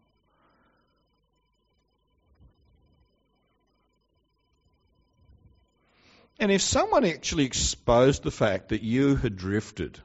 And 6.41 6.51
if 6.51 6.63
someone 6.63 7.05
actually 7.05 7.45
exposed 7.45 8.25
the 8.25 8.33
fact 8.33 8.71
that 8.71 8.83
you 8.83 9.15
had 9.15 9.37
drifted 9.37 10.01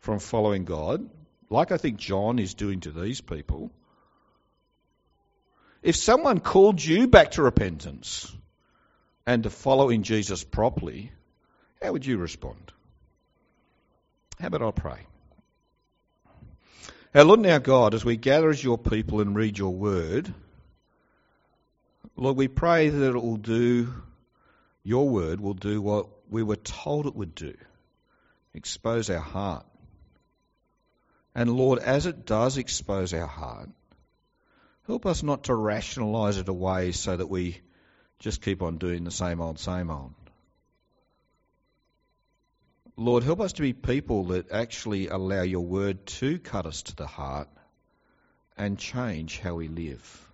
from 0.00 0.18
following 0.18 0.64
God, 0.64 1.08
like 1.48 1.72
I 1.72 1.76
think 1.76 1.98
John 1.98 2.38
is 2.38 2.54
doing 2.54 2.80
to 2.80 2.90
these 2.90 3.20
people, 3.20 3.70
if 5.82 5.96
someone 5.96 6.40
called 6.40 6.82
you 6.84 7.06
back 7.06 7.32
to 7.32 7.42
repentance 7.42 8.34
and 9.26 9.42
to 9.44 9.50
following 9.50 10.02
Jesus 10.02 10.42
properly, 10.42 11.12
how 11.82 11.92
would 11.92 12.06
you 12.06 12.18
respond? 12.18 12.72
How 14.40 14.48
about 14.48 14.62
I 14.62 14.70
pray? 14.70 15.06
Our 17.14 17.24
Lord 17.24 17.40
and 17.40 17.50
our 17.50 17.60
God, 17.60 17.94
as 17.94 18.04
we 18.04 18.16
gather 18.16 18.50
as 18.50 18.62
your 18.62 18.78
people 18.78 19.20
and 19.20 19.34
read 19.34 19.58
your 19.58 19.74
word, 19.74 20.32
Lord, 22.16 22.36
we 22.36 22.48
pray 22.48 22.88
that 22.88 23.10
it 23.10 23.22
will 23.22 23.36
do, 23.36 23.92
your 24.82 25.08
word 25.08 25.40
will 25.40 25.54
do 25.54 25.80
what 25.80 26.08
we 26.28 26.42
were 26.42 26.56
told 26.56 27.06
it 27.06 27.14
would 27.14 27.34
do 27.34 27.54
expose 28.56 29.10
our 29.10 29.20
heart 29.20 29.66
and 31.36 31.50
Lord, 31.50 31.80
as 31.80 32.06
it 32.06 32.24
does 32.24 32.56
expose 32.56 33.12
our 33.12 33.26
heart, 33.26 33.68
help 34.86 35.04
us 35.04 35.22
not 35.22 35.44
to 35.44 35.54
rationalize 35.54 36.38
it 36.38 36.48
away 36.48 36.92
so 36.92 37.14
that 37.14 37.26
we 37.26 37.60
just 38.18 38.40
keep 38.40 38.62
on 38.62 38.78
doing 38.78 39.04
the 39.04 39.10
same 39.10 39.42
old, 39.42 39.58
same 39.58 39.90
old. 39.90 40.14
Lord, 42.96 43.22
help 43.22 43.40
us 43.40 43.52
to 43.52 43.62
be 43.62 43.74
people 43.74 44.24
that 44.28 44.50
actually 44.50 45.08
allow 45.08 45.42
your 45.42 45.66
word 45.66 46.06
to 46.06 46.38
cut 46.38 46.64
us 46.64 46.80
to 46.84 46.96
the 46.96 47.06
heart 47.06 47.48
and 48.56 48.78
change 48.78 49.38
how 49.38 49.56
we 49.56 49.68
live. 49.68 50.30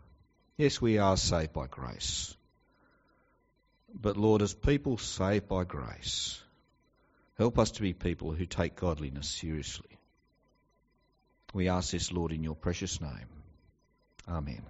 Yes, 0.57 0.81
we 0.81 0.99
are 0.99 1.17
saved 1.17 1.53
by 1.53 1.67
grace. 1.67 2.37
But 3.93 4.17
Lord, 4.17 4.41
as 4.41 4.55
people 4.55 4.99
saved 4.99 5.49
by 5.49 5.65
grace, 5.65 6.41
help 7.39 7.59
us 7.59 7.73
to 7.73 7.83
be 7.83 7.93
people 7.93 8.31
who 8.31 8.47
take 8.47 8.77
godliness 8.77 9.29
seriously. 9.29 9.92
We 11.53 11.69
ask 11.69 11.91
this, 11.91 12.13
Lord, 12.13 12.33
in 12.33 12.43
your 12.43 12.55
precious 12.55 13.01
name. 13.01 13.29
Amen. 14.29 14.63